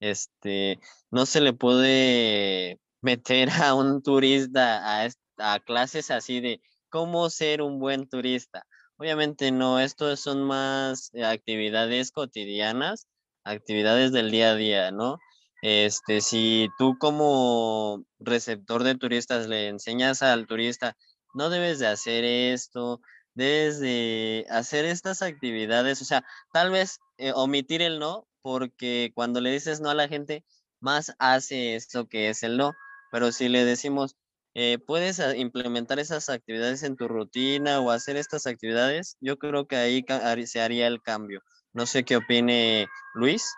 este, 0.00 0.80
no 1.10 1.26
se 1.26 1.42
le 1.42 1.52
puede 1.52 2.80
meter 3.02 3.50
a 3.50 3.74
un 3.74 4.02
turista 4.02 5.04
a, 5.04 5.08
a 5.36 5.60
clases 5.60 6.10
así 6.10 6.40
de 6.40 6.62
cómo 6.88 7.28
ser 7.28 7.60
un 7.60 7.78
buen 7.78 8.08
turista. 8.08 8.64
Obviamente 8.96 9.52
no, 9.52 9.80
esto 9.80 10.16
son 10.16 10.44
más 10.44 11.10
eh, 11.12 11.24
actividades 11.26 12.10
cotidianas, 12.10 13.06
actividades 13.44 14.12
del 14.12 14.30
día 14.30 14.52
a 14.52 14.54
día, 14.54 14.90
¿no? 14.90 15.18
Este, 15.66 16.20
si 16.20 16.68
tú 16.76 16.98
como 16.98 18.04
receptor 18.18 18.82
de 18.82 18.96
turistas 18.96 19.48
le 19.48 19.68
enseñas 19.68 20.20
al 20.22 20.46
turista, 20.46 20.94
no 21.32 21.48
debes 21.48 21.78
de 21.78 21.86
hacer 21.86 22.22
esto, 22.22 23.00
debes 23.32 23.80
de 23.80 24.44
hacer 24.50 24.84
estas 24.84 25.22
actividades, 25.22 26.02
o 26.02 26.04
sea, 26.04 26.22
tal 26.52 26.70
vez 26.70 26.98
eh, 27.16 27.32
omitir 27.34 27.80
el 27.80 27.98
no, 27.98 28.28
porque 28.42 29.10
cuando 29.14 29.40
le 29.40 29.52
dices 29.52 29.80
no 29.80 29.88
a 29.88 29.94
la 29.94 30.06
gente, 30.06 30.44
más 30.80 31.14
hace 31.18 31.76
esto 31.76 32.08
que 32.08 32.28
es 32.28 32.42
el 32.42 32.58
no, 32.58 32.74
pero 33.10 33.32
si 33.32 33.48
le 33.48 33.64
decimos, 33.64 34.16
eh, 34.52 34.76
puedes 34.86 35.18
ah, 35.18 35.34
implementar 35.34 35.98
esas 35.98 36.28
actividades 36.28 36.82
en 36.82 36.96
tu 36.96 37.08
rutina 37.08 37.80
o 37.80 37.90
hacer 37.90 38.18
estas 38.18 38.46
actividades, 38.46 39.16
yo 39.22 39.38
creo 39.38 39.66
que 39.66 39.76
ahí 39.76 40.04
se 40.46 40.60
haría 40.60 40.88
el 40.88 41.00
cambio. 41.00 41.40
No 41.72 41.86
sé 41.86 42.04
qué 42.04 42.16
opine 42.16 42.86
Luis. 43.14 43.50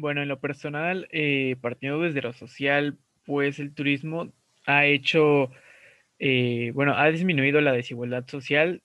Bueno, 0.00 0.22
en 0.22 0.28
lo 0.28 0.38
personal, 0.40 1.08
eh, 1.10 1.56
partiendo 1.60 2.00
desde 2.00 2.22
lo 2.22 2.32
social, 2.32 2.98
pues 3.24 3.58
el 3.58 3.74
turismo 3.74 4.32
ha 4.64 4.86
hecho, 4.86 5.50
eh, 6.20 6.72
bueno, 6.74 6.94
ha 6.96 7.08
disminuido 7.10 7.60
la 7.60 7.72
desigualdad 7.72 8.26
social 8.28 8.82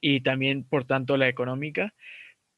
y 0.00 0.20
también, 0.22 0.64
por 0.64 0.84
tanto, 0.86 1.16
la 1.16 1.28
económica, 1.28 1.94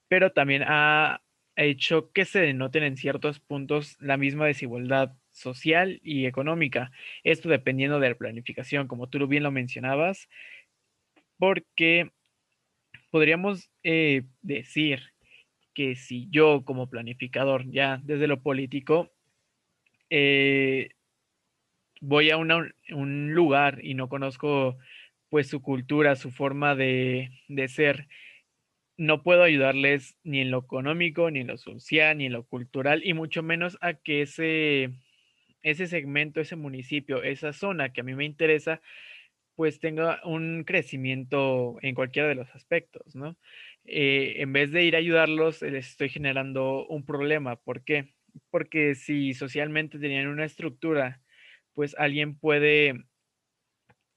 pero 0.09 0.33
también 0.33 0.65
ha 0.67 1.23
hecho 1.57 2.13
que 2.13 2.25
se 2.27 2.41
denoten 2.41 2.85
en 2.85 2.97
ciertos 2.99 3.41
puntos 3.41 3.97
la 4.01 4.17
misma 4.19 4.47
desigualdad 4.47 5.15
social 5.33 6.01
y 6.05 6.27
económica. 6.27 6.93
Esto 7.25 7.49
dependiendo 7.51 8.01
de 8.01 8.11
la 8.11 8.17
planificación, 8.17 8.89
como 8.89 9.09
tú 9.09 9.27
bien 9.29 9.45
lo 9.45 9.53
mencionabas, 9.53 10.29
porque 11.39 12.11
podríamos 13.11 13.71
eh, 13.83 14.25
decir 14.43 15.12
que 15.75 15.97
si 15.97 16.29
yo 16.31 16.65
como 16.65 16.89
planificador, 16.89 17.71
ya 17.71 18.01
desde 18.05 18.27
lo 18.27 18.43
político, 18.43 19.11
eh, 20.11 20.91
voy 22.01 22.31
a 22.31 22.37
un 22.37 23.35
lugar 23.35 23.81
y 23.83 23.95
no 23.95 24.09
conozco 24.09 24.77
pues 25.33 25.49
su 25.49 25.63
cultura, 25.63 26.15
su 26.15 26.31
forma 26.31 26.75
de, 26.75 27.31
de, 27.49 27.67
ser, 27.67 28.07
no 28.99 29.23
puedo 29.23 29.43
ayudarles 29.43 30.19
ni 30.25 30.41
en 30.41 30.51
lo 30.51 30.59
económico, 30.59 31.31
ni 31.31 31.41
en 31.41 31.47
lo 31.47 31.57
social, 31.57 32.19
ni 32.19 32.27
en 32.27 32.35
lo 32.35 32.45
cultural, 32.45 33.01
y 33.03 33.15
mucho 33.15 33.43
menos 33.43 33.79
a 33.81 33.95
que 33.95 34.21
ese, 34.21 34.91
ese 35.63 35.87
segmento, 35.87 36.43
ese 36.43 36.57
municipio, 36.57 37.23
esa 37.23 37.55
zona 37.55 37.95
que 37.95 38.03
a 38.03 38.05
mí 38.05 38.15
me 38.15 38.27
interesa, 38.27 38.83
pues 39.55 39.81
tenga 39.81 40.21
un 40.25 40.65
crecimiento 40.65 41.79
en 41.81 41.95
cualquiera 41.95 42.29
de 42.29 42.35
los 42.35 42.55
aspectos, 42.55 43.17
¿no? 43.17 43.39
Eh, 43.85 44.35
en 44.39 44.53
vez 44.53 44.71
de 44.73 44.85
ir 44.85 44.95
a 44.95 44.99
ayudarlos, 44.99 45.63
les 45.63 45.89
estoy 45.91 46.09
generando 46.09 46.87
un 46.87 47.05
problema. 47.05 47.57
¿Por 47.57 47.85
qué? 47.85 48.15
Porque 48.51 48.95
si 48.95 49.35
socialmente 49.35 49.99
tenían 49.99 50.29
una 50.29 50.45
estructura, 50.45 51.21
pues 51.75 51.95
alguien 51.99 52.39
puede 52.39 53.05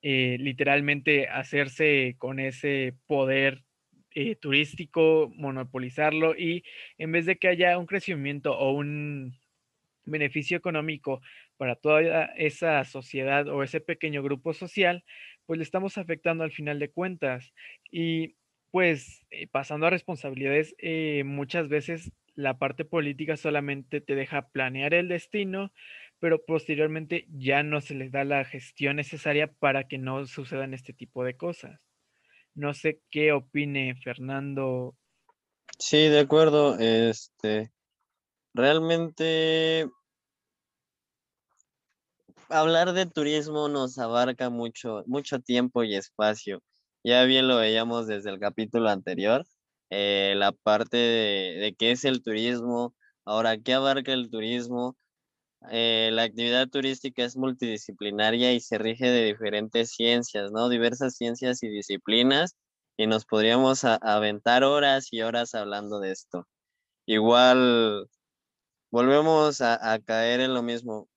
eh, 0.01 0.37
literalmente 0.39 1.27
hacerse 1.27 2.15
con 2.19 2.39
ese 2.39 2.95
poder 3.07 3.63
eh, 4.11 4.35
turístico, 4.35 5.31
monopolizarlo 5.35 6.35
y 6.37 6.63
en 6.97 7.11
vez 7.11 7.25
de 7.25 7.37
que 7.37 7.47
haya 7.47 7.77
un 7.77 7.85
crecimiento 7.87 8.57
o 8.57 8.71
un 8.71 9.35
beneficio 10.05 10.57
económico 10.57 11.21
para 11.57 11.75
toda 11.75 12.25
esa 12.37 12.83
sociedad 12.85 13.47
o 13.47 13.63
ese 13.63 13.81
pequeño 13.81 14.21
grupo 14.23 14.53
social, 14.53 15.03
pues 15.45 15.57
le 15.57 15.63
estamos 15.63 15.97
afectando 15.97 16.43
al 16.43 16.51
final 16.51 16.79
de 16.79 16.91
cuentas. 16.91 17.53
Y 17.91 18.35
pues 18.75 19.25
eh, 19.31 19.47
pasando 19.47 19.87
a 19.87 19.89
responsabilidades, 19.89 20.75
eh, 20.79 21.23
muchas 21.25 21.69
veces 21.69 22.11
la 22.33 22.57
parte 22.57 22.83
política 22.83 23.37
solamente 23.37 24.01
te 24.01 24.15
deja 24.15 24.49
planear 24.49 24.93
el 24.93 25.07
destino, 25.07 25.71
pero 26.19 26.43
posteriormente 26.43 27.25
ya 27.29 27.63
no 27.63 27.79
se 27.79 27.95
les 27.95 28.11
da 28.11 28.25
la 28.25 28.43
gestión 28.43 28.97
necesaria 28.97 29.47
para 29.47 29.87
que 29.87 29.97
no 29.97 30.27
sucedan 30.27 30.73
este 30.73 30.91
tipo 30.91 31.23
de 31.23 31.37
cosas. 31.37 31.79
No 32.53 32.73
sé 32.73 32.99
qué 33.09 33.31
opine 33.31 33.95
Fernando. 33.95 34.93
Sí, 35.79 36.09
de 36.09 36.19
acuerdo. 36.19 36.77
Este, 36.77 37.71
realmente 38.53 39.89
hablar 42.49 42.91
de 42.91 43.05
turismo 43.05 43.69
nos 43.69 43.97
abarca 43.99 44.49
mucho, 44.49 45.05
mucho 45.07 45.39
tiempo 45.39 45.81
y 45.85 45.95
espacio. 45.95 46.61
Ya 47.05 47.23
bien 47.25 47.47
lo 47.47 47.57
veíamos 47.57 48.07
desde 48.07 48.31
el 48.31 48.39
capítulo 48.39 48.89
anterior, 48.89 49.45
eh, 49.91 50.33
la 50.37 50.53
parte 50.53 50.97
de, 50.97 51.75
qué 51.77 51.91
es 51.91 52.03
el 52.03 52.23
turismo, 52.23 52.95
ahora 53.25 53.59
qué 53.59 53.75
abarca 53.75 54.11
el 54.11 54.31
turismo. 54.31 54.97
Eh, 55.71 56.09
la 56.13 56.23
actividad 56.23 56.67
turística 56.69 57.23
es 57.23 57.37
multidisciplinaria 57.37 58.53
y 58.53 58.59
se 58.59 58.79
rige 58.79 59.07
de 59.07 59.25
diferentes 59.25 59.91
ciencias, 59.91 60.51
¿no? 60.51 60.69
Diversas 60.69 61.15
ciencias 61.15 61.61
y 61.63 61.69
disciplinas 61.69 62.55
y 62.97 63.07
nos 63.07 63.25
podríamos 63.25 63.83
aventar 63.85 64.63
horas 64.63 65.09
y 65.11 65.21
horas 65.21 65.53
hablando 65.55 65.99
de 65.99 66.11
esto. 66.11 66.47
Igual 67.05 68.09
volvemos 68.91 69.61
a 69.61 69.99
caer 70.05 70.41
en 70.41 70.55
lo 70.55 70.63
mismo. 70.63 71.09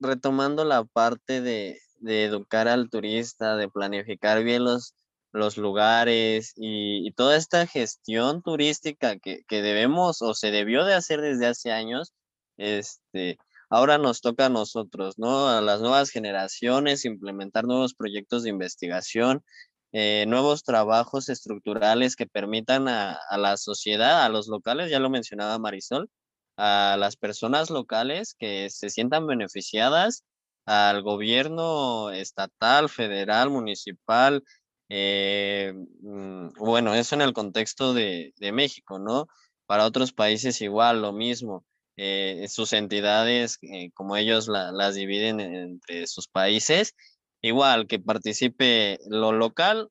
Retomando 0.00 0.64
la 0.64 0.84
parte 0.84 1.40
de, 1.40 1.80
de 1.98 2.24
educar 2.24 2.68
al 2.68 2.90
turista, 2.90 3.56
de 3.56 3.68
planificar 3.68 4.42
bien 4.44 4.64
los, 4.64 4.94
los 5.32 5.56
lugares 5.56 6.52
y, 6.56 7.12
toda 7.12 7.36
esta 7.36 7.66
gestión 7.66 8.42
turística 8.42 9.18
que, 9.18 9.44
debemos 9.48 10.22
o 10.22 10.34
se 10.34 10.50
debió 10.50 10.84
de 10.84 10.94
hacer 10.94 11.20
desde 11.20 11.46
hace 11.46 11.72
años, 11.72 12.12
este, 12.56 13.38
ahora 13.70 13.98
nos 13.98 14.20
toca 14.20 14.46
a 14.46 14.50
nosotros, 14.50 15.18
¿no? 15.18 15.48
A 15.48 15.60
las 15.60 15.80
nuevas 15.80 16.10
generaciones, 16.10 17.04
implementar 17.04 17.64
nuevos 17.64 17.94
proyectos 17.94 18.42
de 18.42 18.50
investigación, 18.50 19.44
eh, 19.92 20.24
nuevos 20.28 20.62
trabajos 20.62 21.28
estructurales 21.28 22.16
que 22.16 22.26
permitan 22.26 22.88
a, 22.88 23.12
a, 23.30 23.38
la 23.38 23.56
sociedad, 23.56 24.24
a 24.24 24.28
los 24.28 24.48
locales, 24.48 24.90
ya 24.90 25.00
lo 25.00 25.10
mencionaba 25.10 25.58
Marisol, 25.58 26.10
a 26.56 26.96
las 26.98 27.16
personas 27.16 27.70
locales 27.70 28.34
que 28.38 28.70
se 28.70 28.90
sientan 28.90 29.26
beneficiadas 29.26 30.24
al 30.66 31.02
gobierno 31.02 32.10
estatal, 32.10 32.88
federal, 32.88 33.50
municipal, 33.50 34.42
eh, 34.88 35.72
mm, 36.00 36.48
bueno, 36.58 36.94
eso 36.94 37.14
en 37.14 37.22
el 37.22 37.32
contexto 37.32 37.94
de, 37.94 38.32
México, 38.52 38.98
¿no? 38.98 39.28
Para 39.66 39.86
otros 39.86 40.12
países 40.12 40.60
igual, 40.60 41.02
lo 41.02 41.12
mismo. 41.12 41.64
Eh, 41.96 42.46
sus 42.48 42.72
entidades, 42.72 43.58
eh, 43.62 43.90
como 43.94 44.16
ellos 44.16 44.48
las 44.48 44.94
dividen 44.94 45.40
entre 45.40 46.06
sus 46.06 46.28
países, 46.28 46.94
igual 47.42 47.86
que 47.86 47.98
participe 47.98 48.98
lo 49.08 49.32
local, 49.32 49.90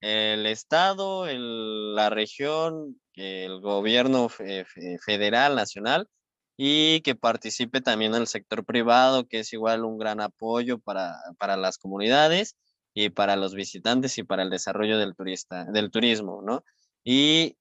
el 0.00 0.46
Estado, 0.46 1.26
la 1.26 2.10
región, 2.10 3.00
el 3.14 3.60
gobierno 3.60 4.28
federal, 4.28 5.54
nacional, 5.56 6.08
y 6.56 7.00
que 7.02 7.14
participe 7.14 7.80
también 7.80 8.14
el 8.14 8.26
sector 8.26 8.64
privado, 8.64 9.26
que 9.26 9.40
es 9.40 9.52
igual 9.52 9.84
un 9.84 9.98
gran 9.98 10.20
apoyo 10.20 10.78
para, 10.78 11.16
para 11.38 11.56
las 11.56 11.78
comunidades 11.78 12.56
y 12.94 13.10
para 13.10 13.36
los 13.36 13.54
visitantes 13.54 14.18
y 14.18 14.22
para 14.22 14.42
el 14.44 14.50
desarrollo 14.50 14.98
del, 14.98 15.16
turista, 15.16 15.64
del 15.64 15.90
turismo, 15.90 16.42
¿no? 16.42 16.64
Y 17.04 17.56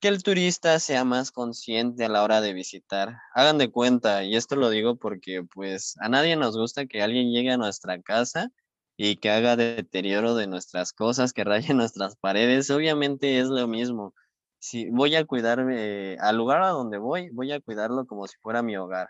que 0.00 0.08
el 0.08 0.22
turista 0.22 0.78
sea 0.78 1.04
más 1.04 1.30
consciente 1.32 2.04
a 2.04 2.08
la 2.08 2.22
hora 2.22 2.40
de 2.40 2.54
visitar. 2.54 3.16
Hagan 3.34 3.58
de 3.58 3.70
cuenta, 3.70 4.24
y 4.24 4.36
esto 4.36 4.56
lo 4.56 4.70
digo 4.70 4.96
porque 4.96 5.42
pues 5.42 5.96
a 6.00 6.08
nadie 6.08 6.36
nos 6.36 6.56
gusta 6.56 6.86
que 6.86 7.02
alguien 7.02 7.32
llegue 7.32 7.50
a 7.52 7.58
nuestra 7.58 8.00
casa 8.00 8.50
y 8.96 9.16
que 9.16 9.30
haga 9.30 9.56
deterioro 9.56 10.34
de 10.34 10.46
nuestras 10.46 10.92
cosas, 10.92 11.32
que 11.32 11.44
raye 11.44 11.74
nuestras 11.74 12.16
paredes. 12.16 12.70
Obviamente 12.70 13.38
es 13.40 13.48
lo 13.48 13.66
mismo 13.68 14.14
si 14.60 14.90
voy 14.90 15.16
a 15.16 15.24
cuidarme 15.24 16.16
al 16.20 16.36
lugar 16.36 16.62
a 16.62 16.68
donde 16.68 16.98
voy, 16.98 17.30
voy 17.30 17.52
a 17.52 17.60
cuidarlo 17.60 18.06
como 18.06 18.28
si 18.28 18.36
fuera 18.40 18.62
mi 18.62 18.76
hogar, 18.76 19.08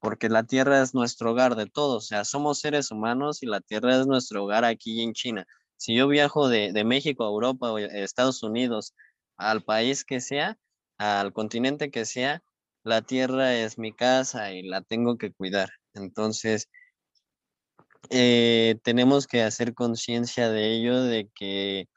porque 0.00 0.28
la 0.28 0.44
tierra 0.44 0.80
es 0.82 0.94
nuestro 0.94 1.32
hogar 1.32 1.56
de 1.56 1.66
todos, 1.66 2.04
o 2.04 2.06
sea, 2.06 2.24
somos 2.24 2.60
seres 2.60 2.90
humanos 2.90 3.42
y 3.42 3.46
la 3.46 3.60
tierra 3.60 4.00
es 4.00 4.06
nuestro 4.06 4.44
hogar 4.44 4.64
aquí 4.64 5.02
en 5.02 5.12
China. 5.12 5.46
Si 5.76 5.94
yo 5.94 6.08
viajo 6.08 6.48
de, 6.48 6.72
de 6.72 6.84
México 6.84 7.24
a 7.24 7.28
Europa 7.28 7.72
o 7.72 7.78
Estados 7.78 8.42
Unidos, 8.42 8.94
al 9.36 9.62
país 9.62 10.04
que 10.04 10.20
sea, 10.20 10.56
al 10.98 11.32
continente 11.32 11.90
que 11.90 12.04
sea, 12.04 12.42
la 12.84 13.02
tierra 13.02 13.54
es 13.54 13.78
mi 13.78 13.92
casa 13.92 14.52
y 14.52 14.62
la 14.62 14.82
tengo 14.82 15.18
que 15.18 15.32
cuidar. 15.32 15.70
Entonces, 15.94 16.68
eh, 18.10 18.78
tenemos 18.82 19.26
que 19.26 19.42
hacer 19.42 19.74
conciencia 19.74 20.50
de 20.50 20.72
ello, 20.72 21.02
de 21.02 21.30
que 21.34 21.88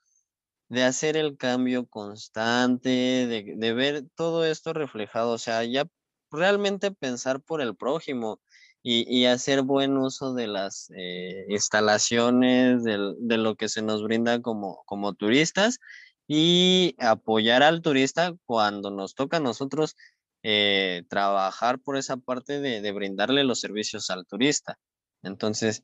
de 0.69 0.83
hacer 0.83 1.17
el 1.17 1.37
cambio 1.37 1.87
constante, 1.87 2.89
de, 2.89 3.73
ver 3.73 4.05
todo 4.15 4.45
esto 4.45 4.73
reflejado, 4.73 5.31
o 5.31 5.37
sea, 5.37 5.63
ya 5.63 5.87
realmente 6.31 6.91
pensar 6.91 7.41
por 7.41 7.61
el 7.61 7.75
prójimo 7.75 8.41
y, 8.83 9.25
hacer 9.25 9.63
buen 9.63 9.97
uso 9.97 10.33
de 10.35 10.47
las 10.47 10.91
eh, 10.95 11.45
instalaciones, 11.49 12.83
de, 12.83 13.37
lo 13.37 13.55
que 13.55 13.69
se 13.69 13.81
nos 13.81 14.03
brinda 14.03 14.41
como, 14.41 14.83
como 14.85 15.13
turistas 15.13 15.79
y 16.27 16.95
apoyar 16.99 17.63
al 17.63 17.81
turista 17.81 18.35
cuando 18.45 18.91
nos 18.91 19.15
toca 19.15 19.37
a 19.37 19.39
nosotros 19.39 19.95
eh, 20.43 21.03
trabajar 21.09 21.79
por 21.79 21.97
esa 21.97 22.17
parte 22.17 22.59
de, 22.59 22.81
de, 22.81 22.91
brindarle 22.91 23.43
los 23.43 23.59
servicios 23.59 24.11
al 24.11 24.27
turista. 24.27 24.77
Entonces, 25.23 25.83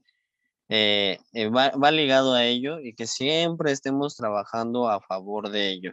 eh, 0.74 1.20
eh, 1.34 1.50
va, 1.50 1.92
ligado 1.92 2.34
a 2.34 2.46
ello 2.46 2.80
y 2.80 2.94
que 2.94 3.06
siempre 3.06 3.74
estemos 3.74 4.16
trabajando 4.16 4.90
a 4.90 5.02
favor 5.02 5.50
de 5.50 5.70
ello. 5.70 5.92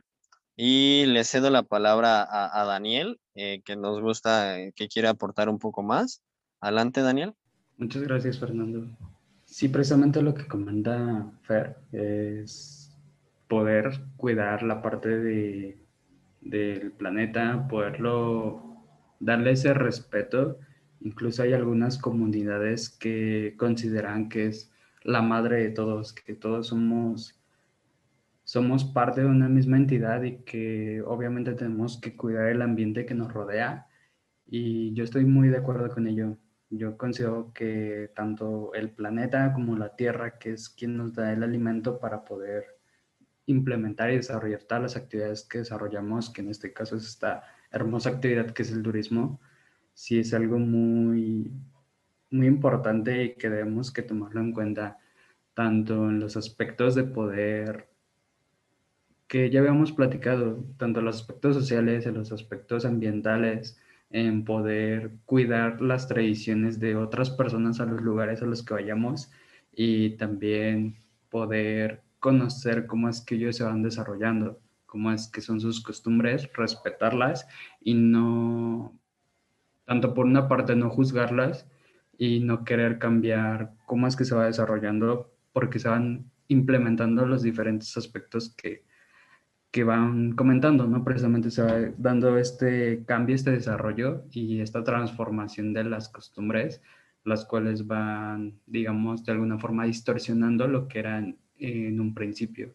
Y 0.55 1.05
le 1.07 1.25
cedo 1.25 1.51
la 1.51 1.65
palabra 1.65 2.25
a, 2.31 2.65
Daniel, 2.65 3.19
eh, 3.35 3.61
que 3.65 3.75
nos 3.75 4.01
gusta, 4.01 4.57
que 4.77 4.87
quiere 4.87 5.09
aportar 5.09 5.49
un 5.49 5.59
poco 5.59 5.83
más. 5.83 6.23
Adelante, 6.61 7.03
Daniel. 7.03 7.35
Muchas 7.77 8.03
gracias, 8.03 8.39
Fernando. 8.39 8.87
Sí, 9.45 9.69
precisamente 9.69 10.23
lo 10.23 10.33
que 10.33 10.47
comenta 10.47 11.29
Fer 11.43 11.77
es 11.91 12.97
poder 13.49 14.01
cuidar 14.17 14.63
la 14.63 14.81
parte 14.81 15.09
de, 15.09 15.85
del 16.41 16.93
planeta, 16.93 17.67
poderlo 17.69 18.77
darle 19.19 19.53
ese 19.53 19.75
respeto 19.75 20.61
Incluso 21.01 21.43
hay 21.43 21.53
algunas 21.53 21.99
comunidades 21.99 22.91
que 22.91 23.55
consideran 23.57 24.29
que 24.29 24.47
es 24.47 24.73
la 25.03 25.23
madre 25.23 25.63
de 25.63 25.71
todos, 25.71 26.13
que 26.13 26.35
todos 26.35 26.69
somos, 26.69 27.41
somos 28.45 28.85
parte 28.85 29.21
de 29.21 29.27
una 29.27 29.49
misma 29.49 29.77
entidad 29.77 30.23
y 30.23 30.39
que 30.39 31.03
obviamente 31.07 31.55
tenemos 31.55 32.01
que 32.01 32.17
cuidar 32.17 32.49
el 32.49 32.63
ambiente 32.63 33.07
que 33.07 33.15
nos 33.15 33.33
rodea. 33.33 33.87
Y 34.47 34.93
yo 34.95 35.05
estoy 35.05 35.25
muy 35.25 35.49
de 35.49 35.59
acuerdo 35.59 35.89
con 35.89 36.07
ello. 36.07 36.37
Yo 36.71 36.99
considero 36.99 37.53
que 37.55 38.11
tanto 38.15 38.75
el 38.75 38.91
planeta 38.91 39.53
como 39.55 39.77
la 39.77 39.97
Tierra, 39.97 40.39
que 40.39 40.53
es 40.53 40.69
quien 40.69 40.97
nos 40.97 41.15
da 41.15 41.33
el 41.33 41.43
alimento 41.43 41.99
para 41.99 42.25
poder 42.25 42.79
implementar 43.47 44.11
y 44.11 44.17
desarrollar 44.17 44.65
todas 44.65 44.83
las 44.83 44.97
actividades 44.97 45.45
que 45.45 45.59
desarrollamos, 45.59 46.31
que 46.31 46.43
en 46.43 46.51
este 46.51 46.73
caso 46.73 46.97
es 46.97 47.07
esta 47.07 47.45
hermosa 47.71 48.11
actividad 48.11 48.51
que 48.51 48.63
es 48.63 48.73
el 48.73 48.83
turismo, 48.83 49.41
sí 49.99 50.21
es 50.21 50.33
algo 50.33 50.61
muy, 50.61 51.51
muy 52.31 52.47
importante 52.47 53.25
y 53.25 53.35
que 53.35 53.51
debemos 53.51 53.91
que 53.91 54.03
tomarlo 54.03 54.41
en 54.41 54.53
cuenta 54.53 54.99
tanto 55.55 56.09
en 56.09 56.21
los 56.21 56.37
aspectos 56.37 56.95
de 56.95 57.03
poder 57.03 57.89
que 59.27 59.51
ya 59.51 59.59
habíamos 59.59 59.91
platicado, 59.91 60.65
tanto 60.77 61.01
en 61.01 61.07
los 61.07 61.17
aspectos 61.17 61.57
sociales, 61.57 62.07
en 62.07 62.15
los 62.15 62.31
aspectos 62.31 62.85
ambientales, 62.85 63.77
en 64.11 64.45
poder 64.45 65.17
cuidar 65.27 65.81
las 65.81 66.07
tradiciones 66.07 66.79
de 66.79 66.95
otras 66.95 67.31
personas 67.31 67.81
a 67.81 67.85
los 67.85 68.01
lugares 68.01 68.41
a 68.41 68.47
los 68.47 68.63
que 68.63 68.75
vayamos 68.75 69.33
y 69.73 70.11
también 70.11 70.95
poder 71.29 72.03
conocer 72.21 72.87
cómo 72.87 73.09
es 73.09 73.21
que 73.21 73.35
ellos 73.35 73.57
se 73.57 73.65
van 73.65 73.83
desarrollando, 73.83 74.61
cómo 74.87 75.11
es 75.11 75.27
que 75.27 75.41
son 75.41 75.61
sus 75.61 75.83
costumbres, 75.83 76.49
respetarlas 76.55 77.49
y 77.81 77.95
no 77.95 78.97
tanto 79.89 80.13
por 80.13 80.27
una 80.27 80.49
parte 80.49 80.77
no 80.77 80.91
juzgarlas 80.91 81.67
y 82.19 82.41
no 82.41 82.63
querer 82.63 82.99
cambiar 82.99 83.73
cómo 83.87 84.07
es 84.07 84.17
que 84.17 84.27
se 84.27 84.35
va 84.35 84.45
desarrollando, 84.45 85.33
porque 85.55 85.79
se 85.79 85.89
van 85.89 86.31
implementando 86.49 87.25
los 87.25 87.43
diferentes 87.43 87.97
aspectos 87.97 88.55
que, 88.55 88.85
que 89.71 89.85
van 89.85 90.33
comentando, 90.33 90.87
¿no? 90.87 91.05
Precisamente 91.05 91.51
se 91.51 91.63
va 91.63 91.91
dando 91.97 92.37
este 92.37 93.03
cambio, 93.07 93.35
este 93.35 93.53
desarrollo 93.53 94.27
y 94.31 94.61
esta 94.61 94.85
transformación 94.85 95.73
de 95.73 95.85
las 95.85 96.11
costumbres, 96.11 96.83
las 97.25 97.47
cuales 97.47 97.87
van, 97.87 98.61
digamos, 98.67 99.25
de 99.25 99.33
alguna 99.33 99.59
forma 99.59 99.87
distorsionando 99.87 100.69
lo 100.69 100.87
que 100.87 100.99
eran 100.99 101.39
en 101.57 101.99
un 101.99 102.13
principio. 102.13 102.75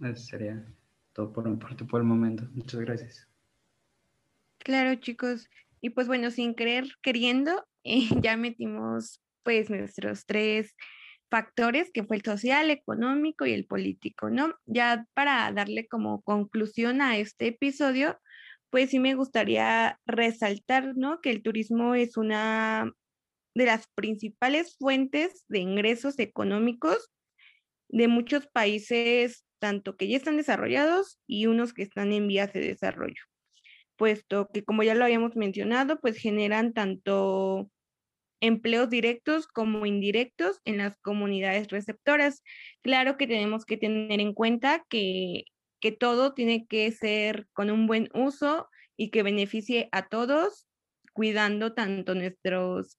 Eso 0.00 0.22
sería 0.24 0.64
todo 1.12 1.30
por 1.34 1.46
mi 1.46 1.56
parte 1.56 1.84
por 1.84 2.00
el 2.00 2.06
momento. 2.06 2.44
Muchas 2.54 2.80
gracias. 2.80 3.31
Claro, 4.64 4.94
chicos. 4.96 5.48
Y 5.80 5.90
pues 5.90 6.06
bueno, 6.06 6.30
sin 6.30 6.54
querer, 6.54 6.86
queriendo, 7.02 7.66
eh, 7.84 8.08
ya 8.22 8.36
metimos 8.36 9.20
pues 9.42 9.70
nuestros 9.70 10.24
tres 10.26 10.74
factores, 11.30 11.90
que 11.92 12.04
fue 12.04 12.16
el 12.16 12.22
social, 12.22 12.70
económico 12.70 13.46
y 13.46 13.52
el 13.52 13.66
político, 13.66 14.30
¿no? 14.30 14.54
Ya 14.66 15.06
para 15.14 15.50
darle 15.52 15.88
como 15.88 16.22
conclusión 16.22 17.00
a 17.00 17.16
este 17.18 17.48
episodio, 17.48 18.18
pues 18.70 18.90
sí 18.90 19.00
me 19.00 19.14
gustaría 19.14 19.98
resaltar, 20.06 20.96
¿no? 20.96 21.20
Que 21.20 21.30
el 21.30 21.42
turismo 21.42 21.94
es 21.94 22.16
una 22.16 22.92
de 23.54 23.66
las 23.66 23.88
principales 23.94 24.76
fuentes 24.78 25.44
de 25.48 25.60
ingresos 25.60 26.18
económicos 26.18 27.10
de 27.88 28.08
muchos 28.08 28.46
países, 28.46 29.44
tanto 29.58 29.96
que 29.96 30.08
ya 30.08 30.16
están 30.18 30.36
desarrollados 30.36 31.20
y 31.26 31.46
unos 31.46 31.74
que 31.74 31.82
están 31.82 32.12
en 32.12 32.28
vías 32.28 32.52
de 32.52 32.60
desarrollo 32.60 33.22
puesto 34.02 34.48
que 34.52 34.64
como 34.64 34.82
ya 34.82 34.96
lo 34.96 35.04
habíamos 35.04 35.36
mencionado, 35.36 36.00
pues 36.00 36.16
generan 36.16 36.72
tanto 36.72 37.70
empleos 38.40 38.90
directos 38.90 39.46
como 39.46 39.86
indirectos 39.86 40.60
en 40.64 40.78
las 40.78 40.98
comunidades 40.98 41.68
receptoras. 41.68 42.42
Claro 42.80 43.16
que 43.16 43.28
tenemos 43.28 43.64
que 43.64 43.76
tener 43.76 44.20
en 44.20 44.34
cuenta 44.34 44.84
que, 44.88 45.44
que 45.80 45.92
todo 45.92 46.34
tiene 46.34 46.66
que 46.66 46.90
ser 46.90 47.46
con 47.52 47.70
un 47.70 47.86
buen 47.86 48.08
uso 48.12 48.68
y 48.96 49.10
que 49.10 49.22
beneficie 49.22 49.88
a 49.92 50.08
todos, 50.08 50.66
cuidando 51.12 51.72
tanto 51.72 52.16
nuestros, 52.16 52.98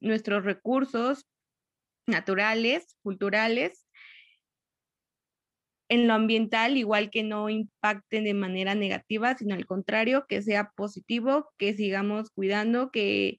nuestros 0.00 0.46
recursos 0.46 1.26
naturales, 2.06 2.96
culturales, 3.02 3.84
en 5.88 6.06
lo 6.06 6.14
ambiental, 6.14 6.76
igual 6.76 7.10
que 7.10 7.22
no 7.22 7.48
impacten 7.48 8.24
de 8.24 8.34
manera 8.34 8.74
negativa, 8.74 9.36
sino 9.36 9.54
al 9.54 9.66
contrario, 9.66 10.26
que 10.28 10.42
sea 10.42 10.72
positivo, 10.76 11.50
que 11.58 11.74
sigamos 11.74 12.30
cuidando, 12.30 12.90
que 12.90 13.38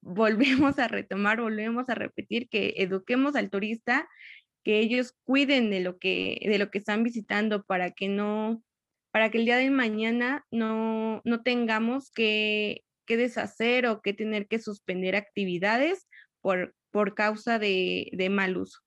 volvemos 0.00 0.78
a 0.78 0.88
retomar, 0.88 1.40
volvemos 1.40 1.88
a 1.88 1.94
repetir, 1.94 2.48
que 2.48 2.74
eduquemos 2.78 3.36
al 3.36 3.50
turista, 3.50 4.08
que 4.64 4.80
ellos 4.80 5.14
cuiden 5.24 5.70
de 5.70 5.80
lo 5.80 5.98
que, 5.98 6.40
de 6.42 6.58
lo 6.58 6.70
que 6.70 6.78
están 6.78 7.02
visitando 7.04 7.62
para 7.62 7.92
que 7.92 8.08
no, 8.08 8.62
para 9.12 9.30
que 9.30 9.38
el 9.38 9.44
día 9.44 9.56
de 9.56 9.70
mañana 9.70 10.44
no, 10.50 11.22
no 11.24 11.42
tengamos 11.42 12.10
que, 12.10 12.82
que 13.06 13.16
deshacer 13.16 13.86
o 13.86 14.02
que 14.02 14.12
tener 14.12 14.48
que 14.48 14.58
suspender 14.58 15.16
actividades 15.16 16.08
por, 16.40 16.74
por 16.90 17.14
causa 17.14 17.58
de, 17.58 18.10
de 18.12 18.30
mal 18.30 18.56
uso. 18.56 18.80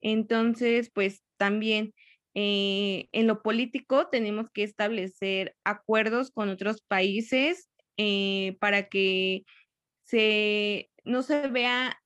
Entonces, 0.00 0.90
pues 0.92 1.22
también 1.36 1.92
eh, 2.34 3.08
en 3.12 3.26
lo 3.26 3.42
político 3.42 4.08
tenemos 4.08 4.48
que 4.50 4.62
establecer 4.62 5.54
acuerdos 5.64 6.30
con 6.30 6.48
otros 6.48 6.82
países 6.82 7.68
eh, 7.98 8.56
para 8.60 8.88
que 8.88 9.44
no 11.04 11.22
se 11.22 11.48
vea 11.48 11.98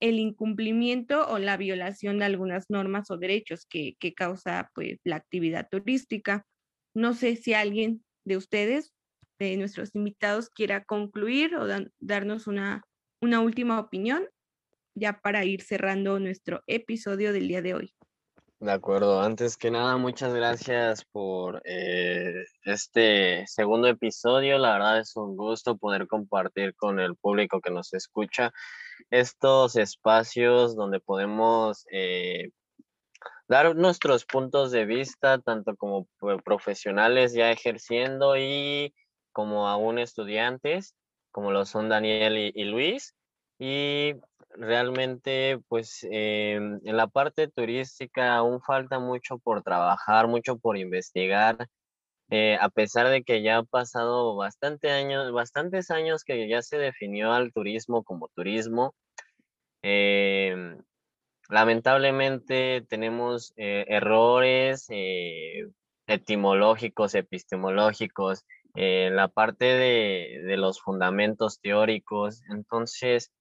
el 0.00 0.18
incumplimiento 0.18 1.26
o 1.28 1.38
la 1.38 1.56
violación 1.56 2.18
de 2.18 2.26
algunas 2.26 2.66
normas 2.68 3.10
o 3.10 3.16
derechos 3.16 3.66
que, 3.66 3.96
causa 4.16 4.70
pues, 4.74 4.98
la 5.04 5.16
actividad 5.16 5.68
turística. 5.70 6.46
No 6.94 7.14
sé 7.14 7.36
si 7.36 7.54
alguien 7.54 8.04
de 8.24 8.36
ustedes, 8.36 8.92
de 9.38 9.56
nuestros 9.56 9.94
invitados, 9.94 10.50
quiera 10.50 10.84
concluir 10.84 11.56
o 11.56 11.66
darnos 12.00 12.46
una 12.46 12.82
última 13.20 13.80
opinión 13.80 14.28
ya 14.94 15.20
para 15.20 15.44
ir 15.44 15.62
cerrando 15.62 16.20
nuestro 16.20 16.62
episodio 16.66 17.32
del 17.32 17.48
día 17.48 17.62
de 17.62 17.74
hoy. 17.74 17.93
De 18.64 18.72
acuerdo, 18.72 19.20
antes 19.20 19.58
que 19.58 19.70
nada, 19.70 19.98
muchas 19.98 20.32
gracias 20.32 21.04
por 21.04 21.60
eh, 21.66 22.46
este 22.64 23.44
segundo 23.46 23.88
episodio. 23.88 24.56
La 24.56 24.72
verdad 24.72 25.00
es 25.00 25.14
un 25.16 25.36
gusto 25.36 25.76
poder 25.76 26.06
compartir 26.06 26.74
con 26.74 26.98
el 26.98 27.14
público 27.14 27.60
que 27.60 27.70
nos 27.70 27.92
escucha 27.92 28.54
estos 29.10 29.76
espacios 29.76 30.76
donde 30.76 30.98
podemos 30.98 31.84
eh, 31.92 32.52
dar 33.48 33.76
nuestros 33.76 34.24
puntos 34.24 34.70
de 34.72 34.86
vista, 34.86 35.38
tanto 35.42 35.76
como 35.76 36.08
profesionales 36.42 37.34
ya 37.34 37.50
ejerciendo 37.50 38.38
y 38.38 38.94
como 39.32 39.68
aún 39.68 39.98
estudiantes, 39.98 40.94
como 41.32 41.50
lo 41.50 41.66
son 41.66 41.90
Daniel 41.90 42.38
y, 42.38 42.50
y 42.54 42.64
Luis. 42.64 43.14
Y 43.58 44.14
realmente, 44.54 45.58
pues 45.68 46.00
em, 46.10 46.80
en 46.84 46.96
la 46.96 47.06
parte 47.08 47.48
turística 47.48 48.36
aún 48.36 48.60
falta 48.62 48.98
mucho 49.00 49.38
por 49.38 49.62
trabajar, 49.62 50.28
mucho 50.28 50.58
por 50.58 50.76
investigar. 50.78 51.68
eh, 52.30 52.56
a 52.60 52.68
pesar 52.70 53.08
de 53.08 53.22
que 53.24 53.42
ya 53.42 53.58
ha 53.58 53.62
pasado 53.64 54.36
bastante 54.36 54.90
años, 54.90 55.32
bastantes 55.32 55.90
años 55.90 56.24
que 56.24 56.48
ya 56.48 56.62
se 56.62 56.78
definió 56.78 57.32
al 57.32 57.52
turismo 57.52 58.04
como 58.04 58.28
turismo, 58.34 58.94
em, 59.82 60.78
lamentablemente 61.50 62.82
tenemos 62.88 63.52
eh, 63.56 63.84
errores 63.88 64.86
eh, 64.90 65.68
etimológicos, 66.06 67.14
epistemológicos, 67.14 68.44
la 68.74 69.28
parte 69.28 69.66
de, 69.66 70.42
de 70.44 70.56
los 70.56 70.80
fundamentos 70.80 71.60
teóricos. 71.60 72.42
Entonces, 72.50 73.32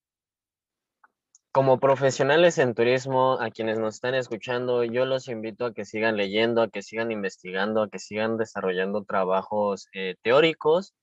como 1.54 1.80
profesionales 1.80 2.58
en 2.58 2.74
turismo, 2.74 3.40
a 3.40 3.52
quienes 3.52 3.78
nos 3.78 3.94
están 3.94 4.16
escuchando, 4.16 4.84
yo 4.84 5.06
los 5.06 5.28
invito 5.28 5.68
a 5.68 5.74
que 5.76 5.86
sigan 5.86 6.18
leyendo, 6.18 6.64
a 6.64 6.68
que 6.68 6.82
sigan 6.82 7.12
investigando, 7.12 7.84
a 7.84 7.90
que 7.90 8.00
sigan 8.00 8.38
desarrollando 8.38 9.04
trabajos 9.04 9.88
eh, 9.94 10.16
teóricos 10.24 10.96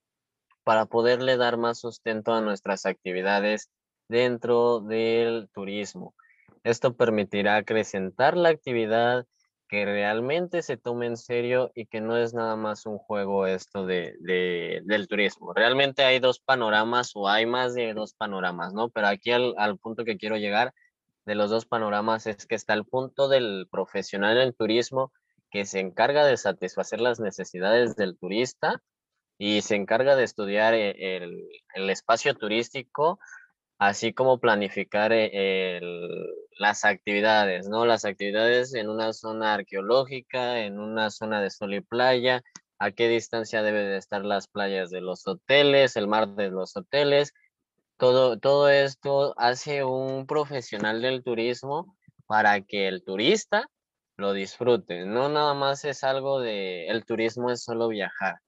para 0.65 0.87
poderle 0.87 1.37
dar 1.37 1.55
más 1.55 1.79
sustento 1.79 2.33
a 2.33 2.41
nuestras 2.41 2.85
actividades 2.85 3.69
dentro 4.09 4.81
del 4.81 5.47
turismo. 5.53 6.13
Esto 6.65 6.97
permitirá 6.97 7.55
acrecentar 7.55 8.35
la 8.35 8.49
actividad 8.49 9.25
que 9.71 9.85
realmente 9.85 10.63
se 10.63 10.75
tome 10.75 11.05
en 11.05 11.15
serio 11.15 11.71
y 11.73 11.85
que 11.85 12.01
no 12.01 12.17
es 12.17 12.33
nada 12.33 12.57
más 12.57 12.85
un 12.85 12.97
juego 12.97 13.47
esto 13.47 13.85
de, 13.85 14.17
del 14.83 15.07
turismo. 15.07 15.53
Realmente 15.53 16.03
hay 16.03 16.19
dos 16.19 16.41
panoramas 16.41 17.11
o 17.15 17.29
hay 17.29 17.45
más 17.45 17.73
de 17.73 17.93
dos 17.93 18.13
panoramas, 18.13 18.73
¿no? 18.73 18.89
Pero 18.89 19.07
aquí 19.07 19.31
al, 19.31 19.55
al 19.57 19.77
punto 19.77 20.03
que 20.03 20.17
quiero 20.17 20.35
llegar 20.35 20.73
de 21.25 21.35
los 21.35 21.49
dos 21.49 21.65
panoramas 21.65 22.27
es 22.27 22.45
que 22.47 22.55
está 22.55 22.73
el 22.73 22.83
punto 22.83 23.29
del 23.29 23.65
profesional 23.71 24.35
en 24.35 24.43
el 24.43 24.55
turismo 24.55 25.13
que 25.49 25.63
se 25.65 25.79
encarga 25.79 26.25
de 26.25 26.35
satisfacer 26.35 26.99
las 26.99 27.21
necesidades 27.21 27.95
del 27.95 28.17
turista 28.17 28.83
y 29.37 29.61
se 29.61 29.75
encarga 29.75 30.17
de 30.17 30.25
estudiar 30.25 30.73
eh, 30.73 31.15
el, 31.15 31.47
el 31.75 31.89
espacio 31.89 32.35
turístico 32.35 33.19
así 33.81 34.13
como 34.13 34.39
planificar 34.39 35.11
eh, 35.11 35.81
las 36.59 36.85
actividades, 36.85 37.67
¿no? 37.67 37.87
Las 37.87 38.05
actividades 38.05 38.75
en 38.75 38.89
una 38.89 39.11
zona 39.11 39.55
arqueológica, 39.55 40.59
en 40.59 40.79
una 40.79 41.09
zona 41.09 41.41
de 41.41 41.49
sol 41.49 41.73
y 41.73 41.81
playa, 41.81 42.43
a 42.77 42.91
qué 42.91 43.07
distancia 43.09 43.63
deben 43.63 43.87
de 43.87 43.97
estar 43.97 44.23
las 44.23 44.47
playas 44.47 44.91
de 44.91 45.01
los 45.01 45.27
hoteles, 45.27 45.95
el 45.95 46.07
mar 46.07 46.27
de 46.35 46.51
los 46.51 46.77
hoteles. 46.77 47.33
Todo, 47.97 48.37
todo 48.37 48.69
esto 48.69 49.33
hace 49.35 49.83
un 49.83 50.27
profesional 50.27 51.01
del 51.01 51.23
turismo 51.23 51.97
para 52.27 52.61
que 52.61 52.87
el 52.87 53.03
turista 53.03 53.67
lo 54.15 54.33
disfrute. 54.33 55.07
No 55.07 55.27
nada 55.27 55.55
más 55.55 55.85
es 55.85 56.03
algo 56.03 56.39
de, 56.39 56.85
el 56.85 57.03
turismo 57.03 57.49
es 57.49 57.63
solo 57.63 57.87
viajar. 57.87 58.41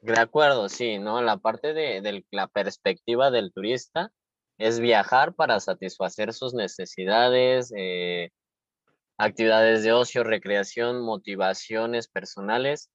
De 0.00 0.18
acuerdo, 0.18 0.68
sí, 0.68 0.98
¿no? 0.98 1.22
La 1.22 1.36
parte 1.36 1.74
de, 1.74 2.00
de 2.00 2.24
la 2.32 2.48
perspectiva 2.48 3.30
del 3.30 3.52
turista 3.52 4.10
es 4.58 4.80
viajar 4.80 5.34
para 5.34 5.60
satisfacer 5.60 6.32
sus 6.32 6.54
necesidades, 6.54 7.72
eh, 7.76 8.30
actividades 9.18 9.82
de 9.82 9.92
ocio, 9.92 10.24
recreación, 10.24 11.02
motivaciones 11.02 12.08
personales, 12.08 12.90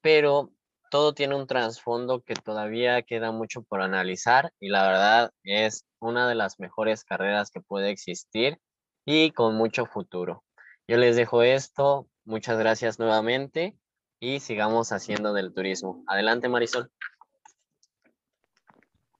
pero 0.00 0.50
todo 0.90 1.14
tiene 1.14 1.34
un 1.34 1.46
trasfondo 1.46 2.22
que 2.22 2.34
todavía 2.34 3.02
queda 3.02 3.32
mucho 3.32 3.62
por 3.62 3.80
analizar 3.80 4.52
y 4.60 4.68
la 4.68 4.86
verdad 4.86 5.32
es 5.42 5.84
una 5.98 6.28
de 6.28 6.36
las 6.36 6.60
mejores 6.60 7.04
carreras 7.04 7.50
que 7.50 7.60
puede 7.60 7.90
existir 7.90 8.58
y 9.04 9.32
con 9.32 9.56
mucho 9.56 9.86
futuro. 9.86 10.44
Yo 10.86 10.96
les 10.98 11.16
dejo 11.16 11.42
esto, 11.42 12.08
muchas 12.24 12.58
gracias 12.58 12.98
nuevamente 12.98 13.76
y 14.20 14.40
sigamos 14.40 14.92
haciendo 14.92 15.32
del 15.32 15.52
turismo. 15.52 16.04
Adelante 16.06 16.48
Marisol. 16.48 16.90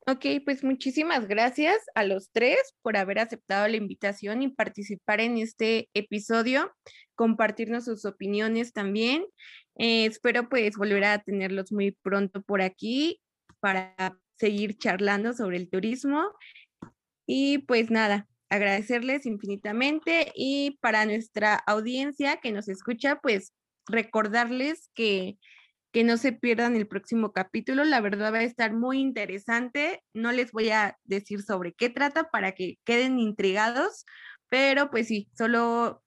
Ok, 0.07 0.27
pues 0.45 0.63
muchísimas 0.63 1.27
gracias 1.27 1.79
a 1.95 2.05
los 2.05 2.31
tres 2.31 2.59
por 2.83 2.99
haber 2.99 3.19
aceptado 3.19 3.67
la 3.69 3.79
invitación 3.79 4.43
y 4.43 4.49
participar 4.49 5.23
en 5.23 5.39
este 5.39 5.89
episodio, 5.95 6.71
compartirnos 7.15 7.87
sus 7.87 8.05
opiniones 8.05 8.75
también. 8.75 9.25
Eh, 9.77 10.05
espero 10.05 10.51
pues 10.51 10.77
volver 10.77 11.05
a 11.05 11.23
tenerlos 11.23 11.73
muy 11.73 11.93
pronto 12.03 12.43
por 12.43 12.61
aquí 12.61 13.19
para 13.61 14.19
seguir 14.37 14.77
charlando 14.77 15.33
sobre 15.33 15.57
el 15.57 15.71
turismo. 15.71 16.23
Y 17.27 17.59
pues 17.61 17.91
nada, 17.91 18.29
agradecerles 18.51 19.25
infinitamente 19.25 20.33
y 20.35 20.77
para 20.83 21.07
nuestra 21.07 21.55
audiencia 21.67 22.41
que 22.43 22.53
nos 22.53 22.69
escucha, 22.69 23.21
pues 23.23 23.55
recordarles 23.87 24.91
que 24.95 25.39
que 25.95 26.03
no 26.03 26.17
se 26.17 26.33
pierdan 26.33 26.75
el 26.75 26.89
próximo 26.89 27.33
capítulo. 27.33 27.85
La 27.85 28.01
verdad 28.01 28.33
va 28.33 28.39
a 28.39 28.43
estar 28.43 28.75
muy 28.75 28.99
interesante. 28.99 30.03
No 30.13 30.33
les 30.33 30.51
voy 30.51 30.71
a 30.71 30.99
decir 31.05 31.41
sobre 31.43 31.73
qué 31.73 31.89
trata 31.89 32.31
para 32.31 32.51
que 32.51 32.79
queden 32.85 33.21
intrigados, 33.21 34.05
pero 34.49 34.91
pues 34.91 35.07
sí, 35.07 35.31
solo 35.39 36.03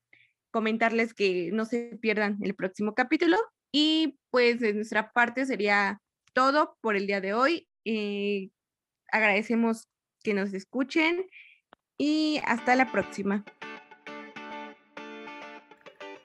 comentarles 0.51 1.13
que 1.13 1.51
no 1.53 1.63
se 1.63 1.97
pierdan 2.01 2.37
el 2.41 2.53
próximo 2.53 2.95
capítulo. 2.95 3.37
Y 3.71 4.19
pues 4.29 4.59
de 4.59 4.73
nuestra 4.73 5.13
parte 5.13 5.45
sería 5.45 6.01
todo 6.33 6.77
por 6.81 6.97
el 6.97 7.07
día 7.07 7.21
de 7.21 7.33
hoy. 7.33 7.69
Eh, 7.85 8.49
agradecemos 9.09 9.87
que 10.21 10.33
nos 10.33 10.53
escuchen 10.53 11.25
y 11.97 12.41
hasta 12.43 12.75
la 12.75 12.91
próxima. 12.91 13.45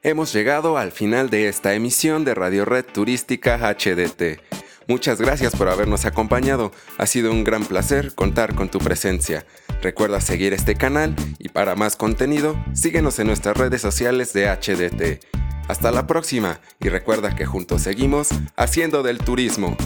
Hemos 0.05 0.33
llegado 0.33 0.79
al 0.79 0.91
final 0.91 1.31
de 1.31 1.49
esta 1.49 1.75
emisión 1.75 2.25
de 2.25 2.35
Radio 2.35 2.65
Red 2.65 2.87
Turística 2.87 3.57
HDT. 3.59 4.41
Muchas 4.89 5.21
gracias 5.21 5.55
por 5.55 5.69
habernos 5.69 6.07
acompañado. 6.07 6.73
Ha 6.99 7.07
sido 7.07 7.31
un 7.31 7.45
gran 7.45 7.65
placer 7.65 8.13
contar 8.17 8.57
con 8.57 8.69
tu 8.69 8.81
presencia. 8.81 9.47
Recuerda 9.81 10.21
seguir 10.21 10.55
este 10.55 10.75
canal 10.75 11.15
y 11.39 11.51
para 11.51 11.77
más 11.77 11.95
contenido, 11.95 12.57
síguenos 12.75 13.21
en 13.21 13.29
nuestras 13.29 13.57
redes 13.57 13.81
sociales 13.81 14.33
de 14.33 14.49
HDT. 14.49 15.25
Hasta 15.69 15.93
la 15.93 16.09
próxima 16.09 16.59
y 16.81 16.89
recuerda 16.89 17.37
que 17.37 17.47
juntos 17.47 17.83
seguimos 17.83 18.31
haciendo 18.57 19.05
del 19.05 19.19
turismo 19.19 19.77